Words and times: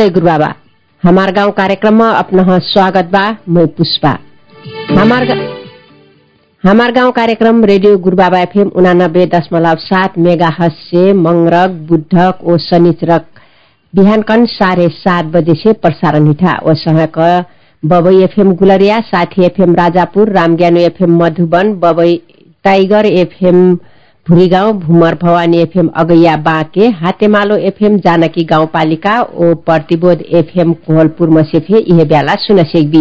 जय 0.00 0.10
गुरु 0.10 0.26
बाबा। 0.26 0.54
हमार 1.02 1.32
गांव 1.32 1.50
कार्यक्रम 1.50 1.94
में 1.94 2.10
अपना 2.10 2.58
स्वागत 2.58 3.04
बा 3.04 3.36
मैं 3.48 3.66
पुष्पा। 3.66 4.18
हमार 4.98 5.24
गा- 5.24 5.42
हमार 6.62 6.92
गांव 6.92 7.10
कार्यक्रम 7.10 7.64
रेडियो 7.64 7.98
गुरु 7.98 8.16
बाबा 8.16 8.38
एफएम 8.38 8.68
उनानब्बे 8.68 9.26
दशमलव 9.26 9.74
सात 9.74 10.18
मेगा 10.18 10.68
से 10.68 11.12
मंगरक 11.12 11.70
बुद्धक 11.70 12.38
और 12.46 12.58
शनिचरक। 12.58 13.26
बिहानकन 13.94 14.46
साढे 14.46 14.88
सात 14.88 15.24
बजे 15.24 15.54
से 15.54 15.72
प्रसारण 15.72 16.26
हिठा 16.26 16.58
ओ 16.64 16.74
समय 16.74 17.08
क 17.18 17.44
Babai 17.84 18.22
FM 18.22 18.52
Gulariya 18.52 19.00
Sathi 19.00 19.44
FM 19.44 19.74
Rajapur 19.74 20.32
रामज्ञानो 20.32 20.80
FM 20.80 21.24
Madhuban 21.24 21.72
Babai 21.72 22.22
tiger 22.64 23.06
FM 23.06 23.78
Bhurigaun 24.26 24.72
Bhumar 24.80 25.14
Bhawani 25.22 25.58
FM 25.60 25.88
Agaiya 25.96 26.36
Banke 26.46 26.88
Hatemalo 26.96 27.56
FM 27.68 27.96
Janaki 28.00 28.42
गाउँपालिका 28.50 29.20
ओ 29.22 29.54
प्रतिबोध 29.66 30.22
एफएम 30.40 30.72
कोहलपुर 30.86 31.30
मसेफे 31.38 31.78
इहे 31.78 32.04
बेला 32.04 32.34
सुन 32.42 32.62
सेक्बी 32.72 33.00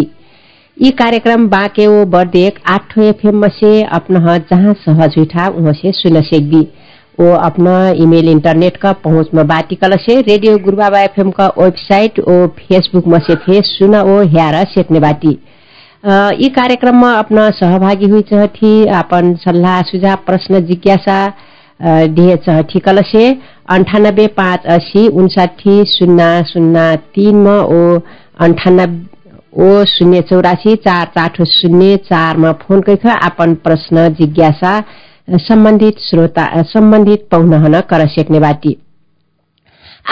यी 0.77 0.91
कार्यक्रम 1.01 1.47
बाँके 1.49 1.87
ओ 1.87 2.05
बर्देक 2.13 2.59
आठो 2.73 3.01
एफएम 3.03 3.39
मसे 3.45 3.81
अपना 3.99 4.37
जहाँ 4.51 4.73
सहज 4.85 5.17
हुइठा 5.17 5.47
उहाँ 5.49 5.73
से 5.81 5.91
सुन 5.95 6.21
सेक्बी 6.29 6.65
ओ 7.19 7.33
अपना 7.35 7.77
इमेल 8.03 8.29
इंटरनेट 8.29 8.77
का 8.77 8.91
पहुंच 9.05 9.33
में 9.33 9.45
बाटी 9.47 9.75
कल 9.75 9.95
से 10.07 10.19
रेडियो 10.21 10.57
गुरुबाबा 10.65 11.01
एफएम 11.03 11.31
का 11.39 11.47
वेबसाइट 11.57 12.19
ओ 12.19 12.45
फेसबुक 12.59 13.07
में 13.07 13.19
से 13.27 13.35
फे 13.45 13.61
सुन 13.67 13.95
ओ 13.95 14.19
ह्यार 14.35 14.63
सेक्ने 14.73 14.99
बाटी। 14.99 15.37
यी 16.03 16.47
कार्यक्रममा 16.55 17.11
अपना 17.13 17.49
सहभागी 17.51 18.07
हुई 18.09 18.21
चहठी 18.29 18.85
अपन 18.97 19.33
सल्लाह 19.37 19.81
सुझाव 19.89 20.15
प्रश्न 20.25 20.59
जिज्ञासा 20.65 21.17
दिए 22.15 22.35
चहठी 22.45 22.79
कलसे 22.85 23.25
अन्ठानब्बे 23.75 24.27
पाँच 24.37 24.65
अस्सी 24.75 25.07
उन्साठी 25.19 25.83
शून्य 25.97 26.31
शून्य 26.53 26.95
तीनमा 27.15 27.57
ओ 27.75 27.99
अन्ठानब्बे 28.47 29.67
ओ 29.67 29.83
शून्य 29.97 30.21
चौरासी 30.29 30.75
चार 30.87 31.05
चार 31.17 31.43
शून्य 31.57 31.97
चारमा 32.09 32.51
फोन 32.63 32.81
कैख 32.87 33.05
अपन 33.11 33.53
प्रश्न 33.63 34.07
जिज्ञासा 34.19 34.79
सम्बन्धित 35.47 35.99
श्रोता 36.09 36.51
सम्बन्धित 36.73 37.27
पहुनहन 37.31 37.79
कर 37.89 38.07
सेक्ने 38.09 38.39
बाटी 38.39 38.77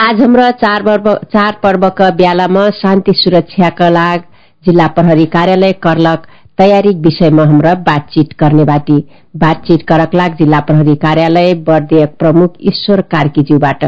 आज 0.06 0.20
हाम्रो 0.20 0.50
चार 0.62 0.82
पर्व 0.82 1.14
चार 1.32 1.58
पर्वका 1.62 2.10
बेलामा 2.16 2.70
शान्ति 2.80 3.12
सुरक्षाका 3.22 3.88
लागि 3.90 4.36
जिल्ला 4.64 4.86
प्रहरी 4.88 5.24
कार्यालय 5.26 5.72
करलक 5.82 6.26
तयारी 6.58 6.94
विषयमा 7.00 7.44
हाम्रो 7.44 7.74
बातचित 7.82 8.34
गर्ने 8.40 8.64
बाटी। 8.64 8.98
बातचित 9.36 9.82
करक 9.88 10.14
लाग 10.14 10.34
जिल्ला 10.34 10.60
प्रहरी 10.60 10.94
कार्यालय 10.96 11.52
बर्दियक 11.66 12.16
प्रमुख 12.18 12.54
ईश्वर 12.68 13.00
कार्कीज्यूबाट। 13.12 13.84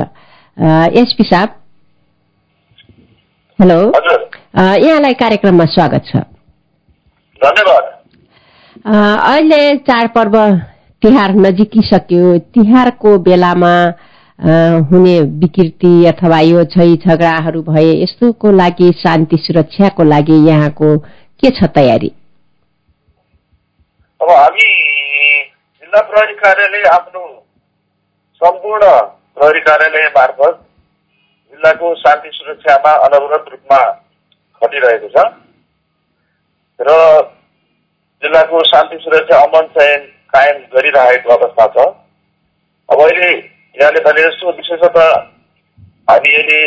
एसपी 0.97 1.25
साहब। 1.25 1.49
हेलो। 3.59 3.81
यहाँलाई 4.57 5.15
कार्यक्रममा 5.15 5.65
स्वागत 5.67 6.05
छ। 6.07 6.17
धन्यवाद। 7.41 7.85
अहिले 8.87 9.77
चाडपर्व 9.81 10.37
तिहार 11.03 11.35
नजिकिसक्यो। 11.37 12.39
तिहारको 12.55 13.19
बेलामा 13.21 13.75
हुने 14.41 15.21
विकृति 15.41 15.89
अथवा 16.07 16.39
यो 16.41 16.63
झै 16.65 16.95
झगडाहरू 16.97 17.63
भए 17.63 17.91
यस्तोको 18.03 18.51
लागि 18.53 18.91
शान्ति 18.99 19.37
सुरक्षाको 19.39 20.05
लागि 20.05 20.37
यहाँको 20.49 20.97
के 21.43 21.51
छ 21.51 21.69
तयारी? 21.75 22.09
अब 24.21 24.31
हामी 24.31 24.69
जिल्ला 25.83 26.01
प्रहरी 26.09 26.35
कार्यालय 26.37 26.89
आफ्नो 26.91 27.27
सम्पूर्ण 28.43 28.89
प्रहरी 29.37 29.61
कार्यालय 29.61 30.09
मार्फत 30.17 30.65
जिल्लाको 31.53 31.95
शान्ति 32.01 32.31
सुरक्षामा 32.35 32.93
अनवरत 33.07 33.45
रूपमा 33.53 33.83
खटिरहेको 34.63 35.09
छ। 35.09 35.29
र 36.81 36.91
जिल्लाको 38.23 38.65
शान्ति 38.67 38.99
सुरक्षा 39.03 39.37
अमन 39.43 39.67
चयन 39.79 40.01
कायम 40.35 40.59
गरिरहेको 40.75 41.37
अवस्था 41.37 41.67
छ। 41.67 41.89
अब 42.89 43.01
अहिले 43.03 43.33
यहाँले 43.75 44.01
भने 44.01 44.23
जस्तो 44.23 44.53
विशेषतः 44.53 45.09
हामी 46.11 46.35
अहिले 46.35 46.61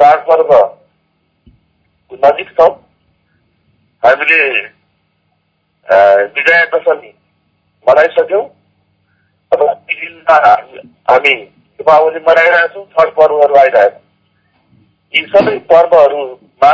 चाडपर्व 0.00 0.50
नजिक 2.12 2.50
छौँ 2.50 2.70
हामीले 4.02 4.40
विजया 6.34 6.64
दशमी 6.74 7.12
मनाइसक्यौँ 7.86 8.44
अब 9.52 9.62
हामी- 11.10 11.40
दीपावली 11.78 12.20
मनाइरहेका 12.28 12.66
छौँ 12.74 12.84
छठ 12.92 13.14
पर्वहरू 13.14 13.56
आइरहेका 13.56 13.88
छन्। 13.88 14.00
यी 15.14 15.24
सबै 15.32 15.56
पर्वहरूमा 15.72 16.72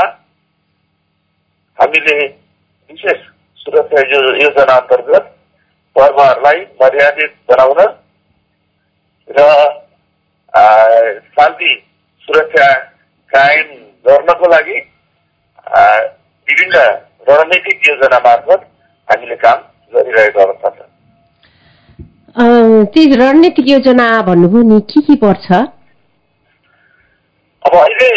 हामीले 1.78 2.16
विशेष 2.90 3.20
सुरक्षा 3.58 4.00
योजना 4.10 4.74
अन्तर्गत 4.74 5.34
पर्वहरूलाई 5.96 6.60
मर्यादित 6.82 7.34
बनाउन 7.50 7.80
र 9.28 9.44
शान्ति 11.34 11.74
सुरक्षा 12.28 12.72
कायम 13.32 13.68
गर्नको 14.04 14.48
लागि 14.48 14.78
विभिन्न 16.48 16.84
रणनीतिक 17.28 17.88
योजना 17.88 18.18
मार्फत 18.20 18.66
हामीले 19.08 19.36
काम 19.36 19.58
गरिरहेको 19.92 20.40
अवस्था 20.40 20.70
छ 20.70 20.86
ती 22.94 23.04
रणनीतिक 23.14 23.68
योजना 23.68 24.10
भन्नुभयो 24.24 24.62
नि 24.64 24.80
के 24.90 25.00
के 25.02 25.16
पर्छ 25.22 25.46
अब 27.62 27.74
अहिले 27.76 28.10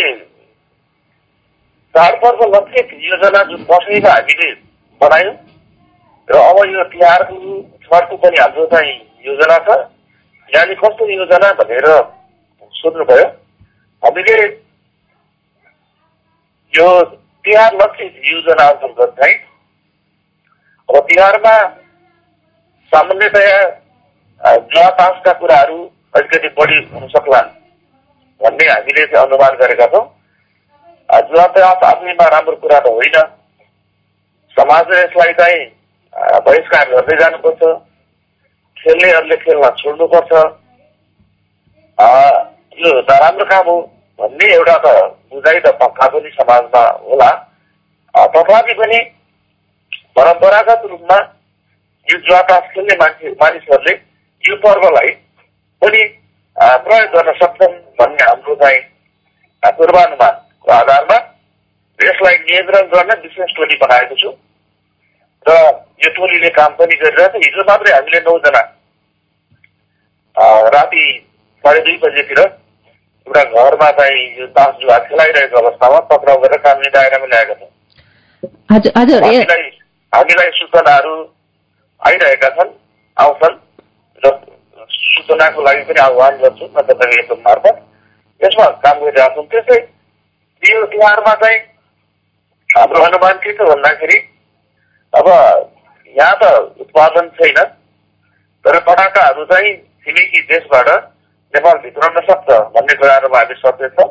चाडपर्व 1.95 2.44
लक्षित 2.55 2.89
योजना 3.03 3.44
जुन 3.44 3.63
दसैँमा 3.66 4.11
हामीले 4.11 4.51
बनायौँ 5.01 5.33
र 6.27 6.38
अब 6.41 6.57
यो 6.69 6.83
तिहारको 6.91 7.38
छठको 7.83 8.17
पनि 8.17 8.38
हाम्रो 8.39 8.66
चाहिँ 8.73 8.94
योजना 9.25 9.57
छ 9.67 9.77
यहाँले 10.51 10.75
कस्तो 10.78 11.06
योजना 11.09 11.51
भनेर 11.56 11.88
सोध्नुभयो 12.73 13.25
हामीले 14.03 14.38
यो 16.73 16.88
तिहार 17.45 17.75
लक्षित 17.75 18.19
योजना 18.25 18.67
अन्तर्गत 18.69 19.16
चाहिँ 19.16 19.35
अब 20.89 21.00
तिहारमा 21.06 21.56
सामान्यतया 22.91 23.59
जुवा 24.41 24.89
तासका 24.95 25.34
कुराहरू 25.39 25.78
अलिकति 26.16 26.50
बढी 26.57 26.79
हुन 26.88 27.07
सक्लान् 27.09 27.50
भन्ने 28.41 28.69
हामीले 28.69 29.06
चाहिँ 29.06 29.25
अनुमान 29.25 29.56
गरेका 29.57 29.88
छौँ 29.89 30.06
जुवा 31.09 31.45
तास 31.53 31.83
आफैमा 31.85 32.28
राम्रो 32.29 32.56
कुरा 32.57 32.79
त 32.79 32.88
होइन 32.89 33.18
समाजले 34.57 35.00
यसलाई 35.00 35.33
चाहिँ 35.33 35.63
बहिष्कार 36.44 36.89
गर्दै 36.89 37.18
जानुपर्छ 37.18 37.72
खेल्नेहरूले 38.77 39.35
खेल्न 39.37 39.69
छोड्नुपर्छ 39.77 40.31
यो 42.81 42.91
नराम्रो 43.01 43.45
काम 43.45 43.65
हो 43.69 43.79
भन्ने 44.19 44.53
एउटा 44.53 44.77
त 44.85 44.94
बुझाइ 45.31 45.59
त 45.59 45.73
पक्का 45.81 46.07
पनि 46.13 46.29
समाजमा 46.31 46.83
होला 47.03 47.31
तथापि 48.35 48.73
पनि 48.73 49.00
परम्परागत 50.15 50.88
रूपमा 50.89 51.18
यो 52.07 52.18
जुवा 52.19 52.41
तास 52.50 52.71
खेल्ने 52.73 52.95
मान्छे 52.97 53.35
मानिसहरूले 53.41 53.94
यो 54.44 54.56
पर्वलाई 54.63 55.12
पनि 55.81 56.03
प्रयोग 56.57 57.13
गर्न 57.15 57.33
सक्छन् 57.39 57.75
भन्ने 58.00 58.24
हाम्रो 58.24 58.56
चाहिँ 58.56 58.81
पूर्वानुमानको 59.63 60.71
आधारमा 60.74 61.17
यसलाई 62.00 62.38
नियन्त्रण 62.39 62.88
गर्न 62.94 63.19
विशेष 63.21 63.53
टोली 63.57 63.77
बनाएको 63.81 64.15
छु 64.21 64.31
र 65.45 65.51
यो 66.03 66.09
टोलीले 66.15 66.49
काम 66.55 66.71
पनि 66.79 66.95
गरिरहेछ 67.01 67.35
हिजो 67.45 67.63
मात्रै 67.67 67.93
हामीले 67.93 68.19
नौजना 68.29 68.61
राति 70.75 71.03
साढे 71.63 71.79
दुई 71.85 71.97
बजेतिर 72.03 72.39
एउटा 72.39 73.43
घरमा 73.43 73.89
चाहिँ 73.99 74.21
यो 74.39 74.45
तास 74.57 74.75
जुवा 74.81 74.97
खेलाइरहेको 75.07 75.57
अवस्थामा 75.61 75.99
पक्राउ 76.11 76.38
गरेर 76.41 76.61
कानुनी 76.65 76.89
दायरामा 76.95 77.27
ल्याएका 77.33 77.53
छौँ। 77.59 77.69
हामीलाई 80.13 80.49
सूचनाहरू 80.59 81.13
आइरहेका 82.01 82.49
छन् 82.55 82.71
आउँछन् 83.17 83.57
र 84.23 84.31
सूचनाको 84.95 85.61
लागि 85.67 85.83
पनि 85.89 85.99
आह्वान 86.01 86.33
गर्छु 86.41 86.65
म 86.65 86.81
तपाईँको 86.81 87.19
एकदम 87.21 87.39
मार्फत। 87.47 87.75
यसमा 88.41 88.65
काम 88.85 88.99
गरिरहेका 88.99 89.35
छौँ 89.35 89.45
त्यसै 89.53 89.79
यो 90.63 90.85
तिहारमा 90.93 91.33
चाहिँ 91.43 91.59
हाम्रो 92.69 93.03
अनुमान 93.03 93.35
के 93.45 93.53
छ 93.53 93.69
भन्दाखेरि 93.69 94.17
अब 95.13 95.28
यहाँ 96.16 96.36
त 96.42 96.44
उत्पादन 96.81 97.28
छैन 97.38 97.58
तर 98.66 98.80
पटाकाहरू 98.80 99.46
चाहिँ 99.46 99.75
छिमेकी 100.04 100.42
देशबाट 100.52 100.90
नेपाल 101.54 101.78
भित्राउन 101.84 102.19
सक्छ 102.28 102.50
भन्ने 102.75 102.96
कुराहरूमा 102.96 103.40
हामी 103.40 103.56
सचेत 103.60 104.00
छौँ 104.00 104.10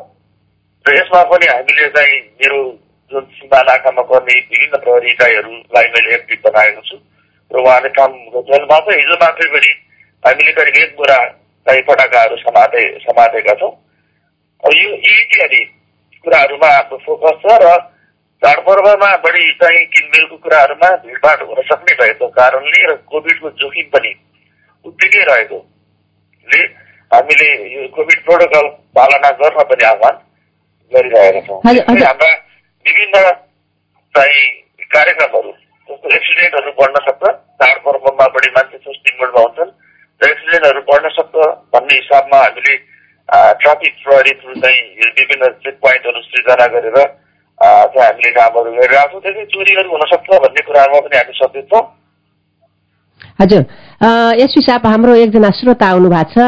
र 0.85 0.95
यसमा 0.95 1.23
पनि 1.31 1.47
हामीले 1.47 1.87
चाहिँ 1.89 2.19
मेरो 2.41 2.59
जुन 3.11 3.25
सीमा 3.37 3.61
नाकामा 3.61 4.01
गर्ने 4.09 4.35
विभिन्न 4.39 4.77
प्रहरी 4.83 5.09
इकाइहरूलाई 5.11 5.87
मैले 5.95 6.13
एक्टिभ 6.15 6.39
बनाएको 6.45 6.81
छु। 6.81 6.97
र 7.51 7.59
उहाँले 7.59 7.89
काम 7.97 8.11
गरिरहनु 8.33 8.65
भएको 8.71 8.91
छ। 8.91 8.97
हिजो 8.97 9.15
मात्रै 9.23 9.49
पनि 9.53 9.71
हामीले 10.23 10.51
करिब 10.51 10.75
एक 10.83 10.95
बोरा 10.97 11.17
चाहिँ 11.65 11.81
पटाकाहरू 11.89 12.35
समाते 12.37 12.83
समातेका 13.05 13.53
छौँ। 13.53 13.71
अब 14.63 14.71
यो 14.73 14.89
यी 14.89 15.21
इत्यादि 15.21 15.63
कुराहरूमा 16.25 16.69
हाम्रो 16.75 16.97
फोकस 17.05 17.41
छ 17.43 17.57
र 17.63 17.73
चाडपर्वमा 18.41 19.09
बढी 19.23 19.51
चाहिँ 19.61 19.85
किनमेलको 19.93 20.37
कुराहरूमा 20.43 20.89
भिडभाड 21.05 21.41
हुन 21.49 21.61
सक्ने 21.65 21.93
भएको 21.97 22.27
कारणले 22.37 22.85
र 22.91 22.95
कोभिडको 23.11 23.49
जोखिम 23.61 23.87
पनि 23.93 24.13
उत्तिकै 24.85 25.23
रहेकोले 25.29 26.61
हामीले 27.11 27.49
यो 27.73 27.87
कोभिड 27.97 28.23
प्रोटोकल 28.25 28.67
पालना 28.97 29.29
गर्न 29.41 29.63
पनि 29.71 29.85
आह्वान 29.91 30.17
गरिरहेका 30.91 31.41
छौँ। 31.47 31.59
हाम्रा 31.67 32.31
विभिन्न 32.85 33.23
चाहिँ 34.15 34.43
कार्यक्रमहरू 34.95 35.51
जस्तो 35.89 36.15
एक्सिडेन्टहरू 36.15 36.71
बढ्न 36.81 37.05
सक्छ 37.05 37.23
चाडपर्वमा 37.61 38.27
बढी 38.35 38.49
मान्छे 38.57 38.77
सुस्ती 38.89 39.17
मुडमा 39.21 39.41
हुन्छन् 39.41 39.71
र 40.21 40.29
एक्सिडेन्टहरू 40.31 40.81
बढ्न 40.91 41.15
सक्छ 41.21 41.49
भन्ने 41.75 41.95
हिसाबमा 41.95 42.43
हामीले 42.43 42.77
ट्राफिक 43.61 43.93
प्रहरी 44.03 44.33
थ्रु 44.41 44.61
चाहिँ 44.61 45.11
विभिन्न 45.17 45.57
चेक 45.65 45.83
पोइन्टहरू 45.85 46.29
सृजना 46.29 46.67
गरेर 46.75 47.03
चाहिँ 47.61 48.05
हामीले 48.05 48.31
कामहरू 48.37 48.71
गरिरहेको 48.71 49.11
छौँ 49.11 49.21
त्यसै 49.21 49.45
चोरीहरू 49.55 49.89
हुन 49.91 50.05
सक्छ 50.13 50.39
भन्ने 50.45 50.61
कुराहरूमा 50.67 50.99
पनि 51.07 51.17
हामी 51.17 51.33
सचेत 51.41 51.67
छौँ 51.73 51.83
हजुर 53.41 53.61
एसपी 54.43 54.61
साहब 54.67 54.85
हाम्रो 54.87 55.15
एकजना 55.25 55.49
श्रोता 55.59 55.89
आउनु 55.89 56.09
भएको 56.09 56.31
छ 56.33 56.47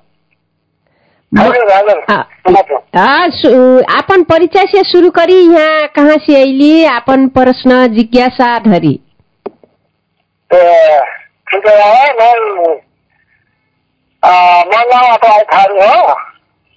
आपन 3.98 4.24
परिचय 4.30 4.66
से 4.72 4.82
शुरू 4.92 5.10
करी 5.18 5.36
यहाँ 5.54 5.88
कहाँ 5.96 6.18
से 6.26 6.42
अली 6.42 6.86
आपन 6.86 7.28
प्रश्न 7.38 7.86
जिज्ञासा 7.94 8.58
धरी। 8.60 9.00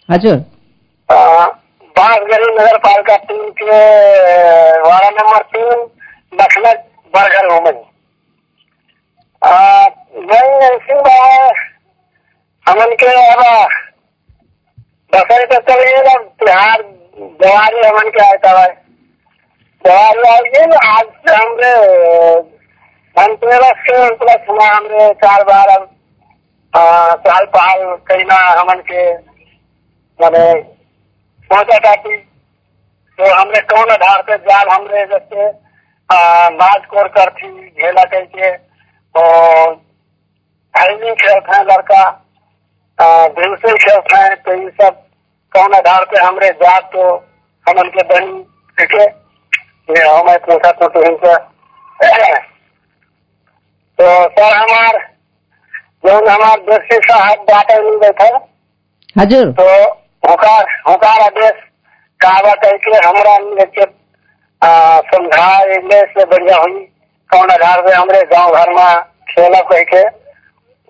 हजुर। 0.08 0.36
बाँसगढ़ी 1.96 2.52
नगर 2.54 2.76
पालिका 2.84 3.16
तीन 3.16 3.50
के 3.62 3.80
वार्ड 4.80 5.20
नंबर 5.20 5.42
तीन 5.54 5.84
दक्षिण 6.40 6.64
बरगढ़ 7.14 7.52
हूँ 7.52 7.60
मैं 7.62 7.72
मैं 10.30 11.00
बात 11.08 11.54
हमन 12.66 12.94
के 13.02 13.12
अब 13.32 13.42
दसवीं 15.14 15.46
तक 15.52 15.70
चले 15.70 15.90
गए 16.06 16.16
बिहार 16.44 16.82
जवारी 17.43 17.87
हमन 17.87 18.08
के 18.16 18.22
आए 18.25 18.37
तब 18.44 18.58
जवारी 19.84 20.28
आइए 20.32 20.66
ना 20.72 20.78
आज 20.93 21.06
से 21.26 21.34
हमरे 21.37 21.72
धनतेरस 23.16 23.82
के 23.88 23.99
प्लस 24.22 24.46
में 24.58 24.64
हमरे 24.66 25.12
चार 25.25 25.43
बार 25.50 25.70
हम 25.70 25.87
आ, 26.75 27.14
साल 27.26 27.44
पाल 27.56 27.82
कईना 28.11 28.37
हमन 28.61 28.81
के 28.90 29.02
मैंने 30.20 30.46
पहुंचा 31.50 31.78
टाटी 31.87 32.17
तो 33.19 33.32
हमने 33.34 33.60
कौन 33.72 33.90
आधार 33.96 34.22
पे 34.31 34.37
जाल 34.49 34.69
हमरे 34.70 35.05
जैसे 35.12 35.46
आ, 35.49 36.49
बाज 36.62 36.84
कोर 36.94 37.08
कर 37.19 37.31
थी 37.38 37.50
झेला 37.69 38.05
कह 38.14 38.25
के 38.37 38.50
और 39.14 39.72
हाइलिंग 40.75 41.14
खेलते 41.22 41.56
हैं 41.56 41.64
लड़का 41.70 42.02
बिल्कुल 43.38 43.76
खेलते 43.84 44.17
हैं 44.17 44.34
तो 44.43 44.55
ये 44.62 44.69
सब 44.82 45.02
कौन 45.54 45.74
आधार 45.74 46.04
पे 46.12 46.20
हमरे 46.20 46.48
जात 46.62 46.90
तो 46.94 47.02
हमन 47.66 47.88
के 47.96 48.02
बनी 48.08 48.42
ठीक 48.78 48.94
है? 49.00 49.06
ये 49.96 50.02
हमें 50.08 50.38
पूछा 50.46 50.70
तो 50.80 50.88
तो 50.94 51.02
इनसे 51.10 51.34
तो 53.98 54.06
सर 54.36 54.54
हमार 54.54 54.98
जो 56.06 56.14
हमार 56.30 56.60
दोषी 56.68 56.96
साहब 57.08 57.44
बाटे 57.50 57.78
नहीं 57.82 57.98
बैठे 57.98 58.26
हजुर। 59.20 59.50
तो 59.60 59.66
हुकार 60.30 60.66
हुकार 60.88 61.20
आदेश 61.26 61.60
कावा 62.20 62.54
करके 62.64 62.96
हमरा 63.06 63.36
लेके 63.38 63.84
समझा 65.10 65.46
इले 65.74 66.00
से 66.12 66.24
बढ़िया 66.24 66.56
हुई। 66.62 66.80
कौन 67.30 67.50
आधार 67.50 67.80
पे 67.86 67.92
हमरे 67.94 68.22
गाँव 68.32 68.56
घर 68.58 68.70
में 68.74 69.00
खेला 69.30 69.60
कह 69.70 69.82
के 69.92 70.02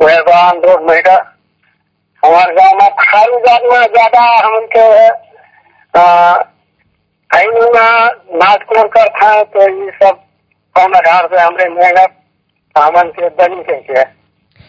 वह 0.00 0.50
दो 0.64 0.78
महीना 0.86 1.16
हमारे 2.24 2.54
गांव 2.54 2.76
में 2.80 2.88
खाली 3.00 3.38
जात 3.46 3.62
में 3.72 3.86
ज्यादा 3.94 4.20
हम 4.46 4.66
के 4.76 4.84
नाटकोर 8.42 8.86
करते 8.96 9.26
हैं 9.26 9.44
तो 9.54 9.68
ये 9.68 9.90
सब 10.02 10.20
कौन 10.74 10.94
आधार 10.96 11.26
पे 11.32 11.40
हमरे 11.40 11.68
मेहनत 11.70 12.14
हमन 12.76 13.10
के 13.18 13.28
बनी 13.40 13.62
के 13.70 13.78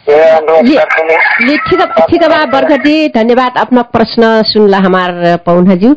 जी 0.07 0.75
करते 0.75 1.13
हैं 1.13 1.47
जी 1.47 1.57
ठीक 1.57 1.79
है 1.79 1.87
ठीक 2.07 2.23
है 2.23 2.29
बा 2.29 2.43
बरखत 2.51 2.85
जी 2.85 3.07
धन्यवाद 3.15 3.57
अपना 3.57 3.81
प्रश्न 3.95 4.31
सुनला 4.51 4.77
हमार 4.85 5.11
पौनाज्यू 5.45 5.91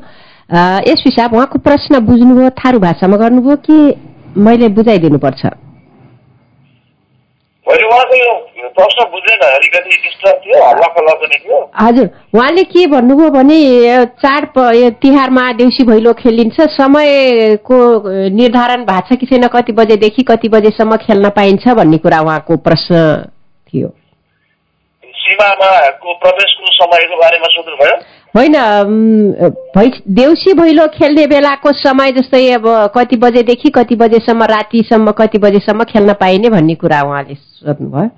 एसपी 0.93 1.11
साहब 1.11 1.35
उहाँको 1.35 1.59
प्रश्न 1.69 1.99
बुझ्नुभयो 2.07 2.51
थारू 2.61 2.79
भाषामा 2.87 3.17
गर्नुभयो 3.25 3.57
कि 3.69 3.79
मैले 4.47 4.69
बुझाइदिनुपर्छ 4.79 5.45
हजुर 11.81 12.07
उहाँले 12.35 12.63
के 12.65 12.87
भन्नुभयो 12.87 13.31
भने 13.31 13.59
चाड 14.23 14.47
तिहारमा 15.03 15.45
देउसी 15.53 15.85
भैलो 15.85 16.13
खेलिन्छ 16.13 16.57
समयको 16.77 17.79
निर्धारण 18.37 18.85
भएको 18.85 19.15
छ 19.15 19.19
कि 19.21 19.27
छैन 19.27 19.47
कति 19.47 19.73
बजेदेखि 19.73 20.23
कति 20.23 20.49
बजेसम्म 20.49 20.97
खेल्न 20.97 21.29
पाइन्छ 21.31 21.69
भन्ने 21.69 21.99
कुरा 21.99 22.21
उहाँको 22.21 22.57
प्रश्न 22.57 22.95
थियो। 23.73 23.89
सीमामा 25.19 25.71
प्रवेशको 26.03 26.73
समयको 26.75 27.17
बारेमा 27.17 27.47
सोध्नुभयो? 27.47 27.97
होइन 28.35 28.55
देउसी 30.15 30.53
भैलो 30.53 30.87
खेल्ने 30.89 31.27
बेलाको 31.27 31.73
समय 31.73 32.13
जस्तै 32.13 32.47
अब 32.53 32.67
कति 32.97 33.17
बजेदेखि 33.17 33.71
कति 33.71 33.97
बजेसम्म 33.97 34.43
रातिसम्म 34.45 35.13
कति 35.19 35.39
बजेसम्म 35.39 35.85
खेल्न 35.85 36.13
पाइने 36.13 36.49
भन्ने 36.49 36.75
कुरा 36.75 37.01
उहाँले 37.03 37.35
सोध्नुभयो। 37.35 38.11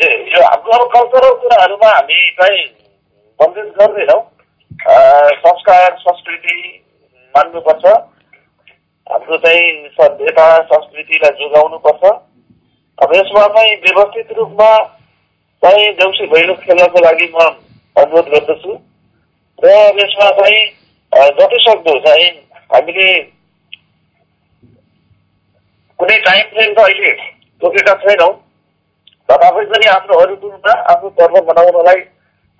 ए 0.00 0.08
यो 0.32 0.42
हाम्रो 0.44 0.76
अब 0.78 0.88
कल्चरल 0.92 1.34
कुराहरूमा 1.40 1.88
हामी 1.94 2.20
चाहिँ 2.40 2.64
बन्देज 3.40 3.66
गर्दैनौँ 3.78 4.20
संस्कार 5.44 5.96
संस्कृति 6.00 6.56
मान्नुपर्छ 7.34 7.84
हाम्रो 9.06 9.36
चाहिँ 9.44 9.88
सभ्यता 10.00 10.46
संस्कृतिलाई 10.72 11.36
जोगाउनुपर्छ 11.40 12.04
अब 12.98 13.14
यसमा 13.16 13.46
चाहिँ 13.56 13.74
व्यवस्थित 13.84 14.32
रूपमा 14.38 14.70
चाहिँ 15.62 15.90
देउसी 15.94 16.26
भैलो 16.34 16.54
खेल्नको 16.64 17.04
लागि 17.04 17.28
म 17.34 17.48
अनुरोध 17.96 18.28
गर्दछु 18.34 18.78
र 19.58 19.74
यसमा 20.00 20.30
चाहिँ 20.40 20.62
अ, 21.12 21.26
जतिसक्दो 21.40 21.98
चाहिँ 22.06 22.28
हामीले 22.74 23.08
कुनै 25.98 26.16
टाइम 26.26 26.46
फ्रेम 26.52 26.74
त 26.74 26.84
अहिले 26.84 27.12
तोकेका 27.60 27.94
छैनौँ 28.04 28.30
तथापि 29.30 29.64
पनि 29.72 29.86
आफ्नो 29.88 30.18
अरूमा 30.20 30.72
आफ्नो 30.92 31.08
पर्व 31.18 31.36
मनाउनलाई 31.48 32.00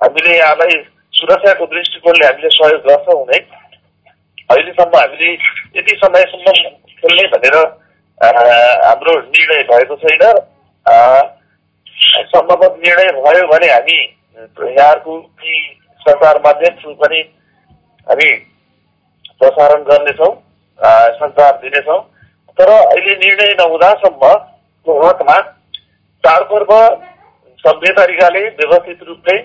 हामीले 0.00 0.36
यहाँलाई 0.36 0.76
सुरक्षाको 1.14 1.66
दृष्टिकोणले 1.72 2.26
हामीले 2.26 2.50
सहयोग 2.56 2.86
गर्छौँ 2.86 3.24
नै 3.30 3.40
अहिलेसम्म 4.50 4.98
हामीले 4.98 5.32
यति 5.78 5.96
समयसम्म 6.04 6.52
खेल्ने 7.00 7.26
भनेर 7.34 7.56
हाम्रो 8.20 9.18
निर्णय 9.18 9.62
भएको 9.70 9.96
छैन। 9.96 10.24
सम्भवत 12.30 12.80
निर्णय 12.86 13.12
भयो 13.18 13.46
भने 13.48 13.72
हामी 13.72 13.98
यहाँहरूको 13.98 15.16
यी 15.44 15.54
सञ्चार 16.00 16.40
माध्यम 16.46 16.80
थ्रु 16.80 16.94
पनि 17.02 17.20
हामी 18.06 18.28
प्रसारण 19.40 19.82
गर्नेछौँ 19.90 20.32
सञ्चार 21.18 21.52
दिनेछौँ। 21.62 22.00
तर 22.58 22.70
अहिले 22.72 23.16
निर्णय 23.16 23.54
नहुँदासम्मको 23.60 25.00
हकमा 25.06 25.36
चाडपर्व 26.24 26.72
सभ्य 27.64 27.92
तरिकाले 27.96 28.40
व्यवस्थित 28.58 29.02
रूपले 29.08 29.36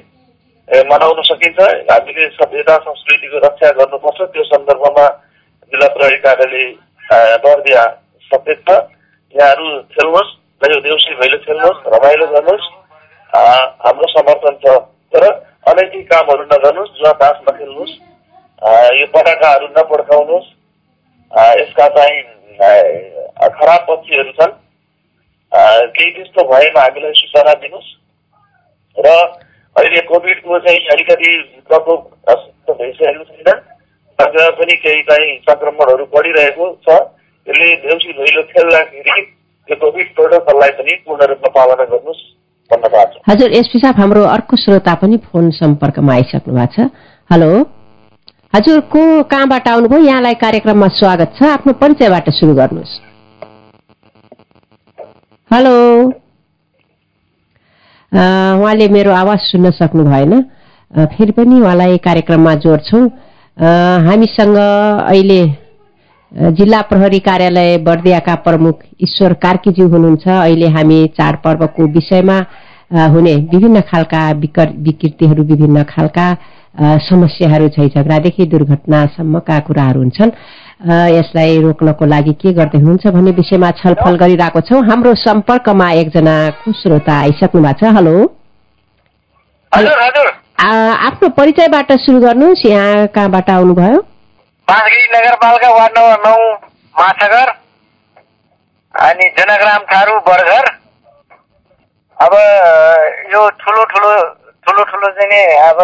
मनाउन 0.89 1.21
सकिन्छ। 1.23 1.59
हामीले 1.91 2.27
सभ्यता 2.35 2.75
संस्कृतिको 2.85 3.37
रक्षा 3.45 3.69
गर्नुपर्छ। 3.77 4.19
त्यो 4.33 4.43
सन्दर्भमा 4.45 5.05
जिल्ला 5.73 5.87
प्रहरी 5.95 6.17
कार्यालय 6.25 6.65
बर्दिया 7.45 7.83
सचेत 8.31 8.59
छ 8.67 8.77
यहाँहरू 9.35 9.67
खेल्नुहोस् 9.93 10.31
र 10.61 10.71
यो 10.73 10.79
देउसी 10.81 11.15
भैलो 11.21 11.37
खेल्नुहोस् 11.45 11.85
रमाइलो 11.93 12.27
गर्नुहोस्। 12.33 12.67
हाम्रो 13.85 14.07
समर्थन 14.11 14.59
छ। 14.65 14.75
तर 15.13 15.23
अनैतिक 15.71 16.05
कामहरू 16.11 16.43
नगर्नुहोस् 16.51 16.95
जुवा 16.97 17.11
तास 17.21 17.37
नखेल्नुहोस् 17.47 17.95
यो 18.99 19.07
पटाकाहरू 19.15 19.67
नपड्काउनुहोस्। 19.77 20.47
यसका 21.61 21.87
चाहिँ 21.95 22.21
खराब 23.55 23.81
पक्षीहरू 23.89 24.31
छन्। 24.39 24.51
केही 25.51 26.11
त्यस्तो 26.11 26.43
भएमा 26.43 26.81
हामीलाई 26.81 27.11
सूचना 27.13 27.53
दिनुहोस्। 27.53 27.89
र 28.97 29.07
अहिले 29.75 30.01
कोभिडको 30.01 30.59
चाहिँ 30.59 30.79
अलिकति 30.91 31.31
प्रकोप 31.67 32.01
भइसकेको 32.69 33.23
छैन। 33.23 33.49
अझ 34.19 34.35
पनि 34.59 34.75
केही 34.75 35.01
चाहिँ 35.01 35.35
सङ्क्रमणहरू 35.49 36.05
बढिरहेको 36.15 36.65
छ। 36.87 36.89
यसले 37.47 37.75
देउसी 37.75 38.13
भैलो 38.13 38.43
खेल्दाखेरि 38.43 39.21
त्यो 39.21 39.75
कोभिड 39.75 40.07
प्रोटोकललाई 40.15 40.69
पनि 40.79 40.93
पूर्ण 41.05 41.25
रूपमा 41.25 41.49
पालना 41.55 41.85
गर्नुहोस्। 41.85 42.23
हजुर 43.29 43.51
एसपी 43.53 43.79
साहब 43.79 43.95
हाम्रो 43.95 44.23
अर्को 44.25 44.57
श्रोता 44.57 44.93
पनि 44.95 45.17
फोन 45.17 45.49
सम्पर्कमा 45.51 46.13
आइसक्नु 46.13 46.53
भएको 46.55 46.73
छ। 46.73 46.89
हेलो। 47.29 47.49
हजुर 48.53 48.79
को 48.79 49.01
कहाँबाट 49.23 49.67
आउनुभयो? 49.67 49.99
यहाँलाई 49.99 50.33
कार्यक्रममा 50.33 50.87
स्वागत 50.87 51.35
छ। 51.37 51.43
आफ्नो 51.43 51.73
परिचयबाट 51.73 52.29
सुरु 52.29 52.55
गर्नुहोस्। 52.55 53.04
हेलो। 55.55 55.71
उहाँले 58.11 58.87
मेरो 58.91 59.11
आवाज 59.11 59.39
सुन्न 59.41 59.69
सक्नु 59.71 60.03
भएन। 60.03 60.41
फेरि 60.91 61.31
पनि 61.31 61.59
उहाँलाई 61.61 61.97
कार्यक्रममा 61.97 62.53
जोड्छौँ। 62.63 63.03
हामीसँग 64.07 64.57
अहिले 64.57 65.39
जिल्ला 66.59 66.81
प्रहरी 66.89 67.19
कार्यालय 67.29 67.77
बर्दियाका 67.87 68.35
प्रमुख 68.47 68.81
ईश्वर 69.07 69.33
कार्कीज्यू 69.45 69.87
हुनुहुन्छ। 69.87 70.27
अहिले 70.27 70.67
हामी 70.75 70.99
चाडपर्वको 71.15 71.87
विषयमा 71.95 72.37
हुने 73.15 73.35
विभिन्न 73.53 73.81
खालका 73.87 74.21
विकृतिहरू 74.83 75.43
विभिन्न 75.53 75.83
खालका 75.87 76.27
समस्याहरू 77.07 77.67
झै 77.69 77.87
झगडादेखि 77.87 78.45
दुर्घटनासम्मका 78.51 79.59
कुराहरू 79.67 79.99
हुन्छन्। 79.99 80.31
यसलाई 80.79 81.61
रोक्नको 81.61 82.05
लागि 82.05 82.33
के 82.35 82.53
गर्दै 82.53 82.77
हुनुहुन्छ 82.77 83.07
भन्ने 83.15 83.31
विषयमा 83.31 83.69
छलफल 83.79 84.15
गरिरहेको 84.17 84.61
छौँ। 84.61 84.81
हाम्रो 84.85 85.13
सम्पर्कमा 85.15 85.87
एकजना 86.01 86.35
श्रोता 86.79 87.13
आइसक्नु 87.19 87.61
भएको 87.61 87.79
छ। 87.79 87.95
हेलो। 87.95 88.15
आफ्नो 91.07 91.29
परिचयबाट 91.37 91.91
सुरु 92.03 92.19
गर्नुहोस्। 92.21 92.65
यहाँ 92.65 93.07
कहाँबाट 93.15 93.49
आउनुभयो? 93.49 93.99
नगरपालिका 94.67 95.69
वार्ड 95.69 95.97
नम्बर 95.97 96.19
नौ 96.25 96.37
माछागर 96.95 97.49
अनि 98.95 99.25
जनग्राम 99.37 99.81
थारू 99.91 100.19
बर्गर 100.27 100.65
अब 102.17 102.33
यो 103.33 103.41
ठुलो 103.61 103.83
ठुलो 103.91 104.11
ठुलो 104.65 104.83
ठुलो 104.91 105.07
चाहिँ 105.11 105.29
नि 105.31 105.41
अब 105.63 105.79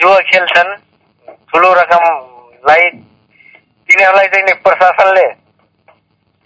जुवा 0.00 0.18
खेल्छन् 0.30 0.70
ठुलो 1.50 1.72
रकमलाई 1.74 2.84
तिनीहरूलाई 3.96 4.26
चाहिँ 4.28 4.54
प्रशासनले 4.60 5.24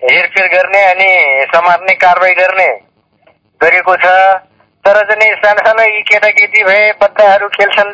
हेरफेर 0.02 0.46
गर्ने 0.48 0.82
अनि 0.86 1.10
समात्ने 1.50 1.94
कारवाही 1.98 2.34
गर्ने 2.34 2.66
गरेको 3.60 3.94
छ। 3.96 4.06
तर 4.84 4.96
चाहिँ 5.08 5.34
सानो 5.42 5.62
सानो 5.66 5.82
यी 5.82 6.02
केटाकेटी 6.06 6.62
भए 6.64 6.92
बच्चाहरू 7.02 7.48
खेल्छन्। 7.56 7.90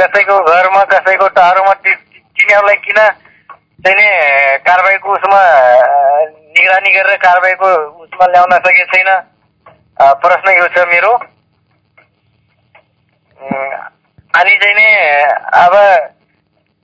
कसैको 0.00 0.36
घरमा 0.40 0.84
कसैको 0.88 1.28
टाढोमा 1.36 1.74
तिनीहरूलाई 1.84 2.76
किन 2.80 2.98
चाहिँ 3.84 4.08
कारवाहीको 4.64 5.12
उसमा 5.12 5.40
निगरानी 6.56 6.90
गरेर 6.96 7.16
कारवाहीको 7.20 7.68
उसमा 8.04 8.26
ल्याउन 8.32 8.52
सकेको 8.58 8.86
छैन? 8.92 9.10
प्रश्न 10.00 10.56
यो 10.56 10.66
छ 10.72 10.86
मेरो। 10.88 11.12
अनि 14.32 14.56
चाहिँ 14.64 14.88
अब 15.60 15.76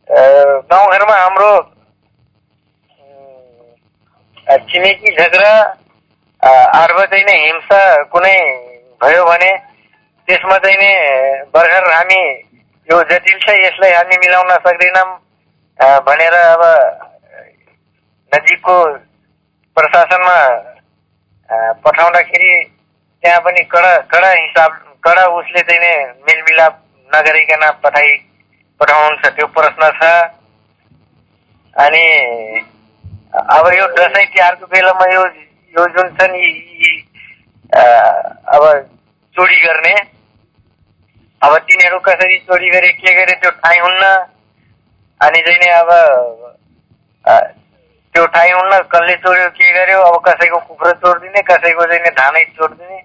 गाउँघरमा 0.09 1.15
हाम्रो 1.15 1.53
छिमेकी 4.67 5.11
झगडा 5.13 5.55
अर्ब 6.43 7.01
चाहिँ 7.03 7.25
नि 7.25 7.33
हिंसा 7.37 7.81
कुनै 8.07 8.37
भयो 9.01 9.25
भने 9.25 9.51
त्यसमा 10.29 10.59
चाहिँ 10.59 10.77
नि 10.77 10.91
भर्खर 11.51 11.91
हामी 11.93 12.21
यो 12.89 13.03
जटिल 13.03 13.39
छ 13.39 13.57
यसलाई 13.57 13.93
हामी 13.93 14.19
मिलाउन 14.19 14.55
सक्दैनौँ 14.59 15.09
भनेर 16.03 16.35
अब 16.37 16.63
नजिकको 18.33 18.79
प्रशासनमा 19.77 20.39
पठाउँदाखेरि 21.83 22.53
त्यहाँ 23.23 23.41
पनि 23.41 23.65
कडा 23.67 23.97
कडा 24.07 24.31
हिसाब 24.31 24.79
कडा 25.05 25.27
उसले 25.35 25.63
चाहिँ 25.63 25.81
नि 25.81 25.93
मेलमिलाप 26.23 26.81
नगरिकन 27.11 27.71
पठाइ 27.83 28.17
पठाउनुहुन्छ 28.81 29.25
त्यो 29.37 29.47
प्रश्न 29.57 29.91
छ। 29.99 30.03
अनि 31.77 32.05
अब 33.37 33.65
यो 33.75 33.87
दसैँ 33.97 34.27
तिहारको 34.33 34.67
बेलामा 34.73 35.07
यो 35.13 35.25
यो 35.75 35.87
जुन 35.97 36.09
छ 36.17 36.29
नि 36.33 36.45
अब 38.55 38.63
चोरी 39.37 39.59
गर्ने 39.61 39.95
अब 41.43 41.57
तिनीहरू 41.69 41.99
कसरी 42.07 42.39
चोरी 42.49 42.69
गरे 42.71 42.93
के 43.01 43.15
गरे 43.15 43.35
त्यो 43.41 43.51
थाहै 43.51 43.79
हुन्न। 43.81 44.05
अनि 45.21 45.41
चाहिँ 45.47 45.59
नि 45.61 45.69
अब 45.81 45.91
त्यो 48.15 48.27
थाहै 48.37 48.51
हुन्न 48.53 48.79
कसले 48.93 49.15
चोर्यो 49.25 49.49
के 49.59 49.73
गर्यो 49.75 50.01
अब 50.03 50.17
कसैको 50.29 50.59
कुखुरो 50.69 50.93
चोरिदिने 51.03 51.43
कसैको 51.51 51.85
चाहिँ 51.87 52.03
नि 52.03 52.11
धानै 52.21 52.45
चोरिदिने 52.57 52.99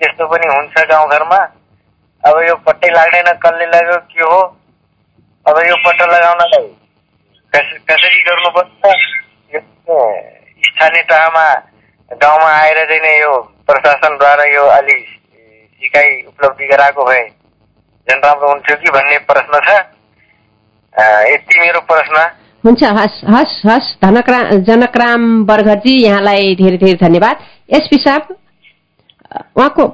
त्यस्तो 0.00 0.26
पनि 0.26 0.46
हुन्छ 0.54 0.74
गाउँघरमा। 0.90 1.38
अब 2.24 2.36
यो 2.48 2.54
पट्टै 2.66 2.90
लाग्दैन 2.90 3.32
कसले 3.44 3.66
लाग्यो 3.66 3.98
के 4.10 4.22
हो। 4.22 4.40
अब 5.46 5.56
यो 5.66 5.76
पट्टा 5.84 6.06
लगाउनलाई 6.06 6.66
कस 7.52 7.68
कसरी 7.88 8.18
गर्नुपर्छ? 8.26 8.82
स्थानीय 10.66 11.02
तहमा 11.10 11.46
गाउँमा 12.10 12.50
आएर 12.58 12.78
चाहिँ 12.88 13.00
नि 13.02 13.12
यो 13.20 13.32
प्रशासनद्वारा 13.66 14.44
यो 14.54 14.64
अलि 14.76 14.94
सिकाइ 15.82 16.10
उपलब्धि 16.28 16.66
गराएको 16.66 17.04
भए 17.04 17.24
झन् 18.08 18.22
राम्रो 18.24 18.48
हुन्थ्यो 18.48 18.76
कि 18.76 18.90
भन्ने 18.90 19.18
प्रश्न 19.30 19.60
छ। 19.66 19.68
यति 21.32 21.58
मेरो 21.60 21.80
प्रश्न। 21.90 22.16
हुन्छ 22.64 22.82
हस् 22.98 23.18
हस् 23.34 23.56
हस् 23.66 23.88
धनक्रा 24.02 24.40
जनकराम 24.68 25.22
बर्गरजी 25.46 25.94
यहाँलाई 26.02 26.54
धेरै 26.60 26.76
धेरै 26.76 26.98
धन्यवाद। 27.02 27.36
एसपी 27.78 27.98
साहब 28.04 28.22
उहाँको 29.56 29.84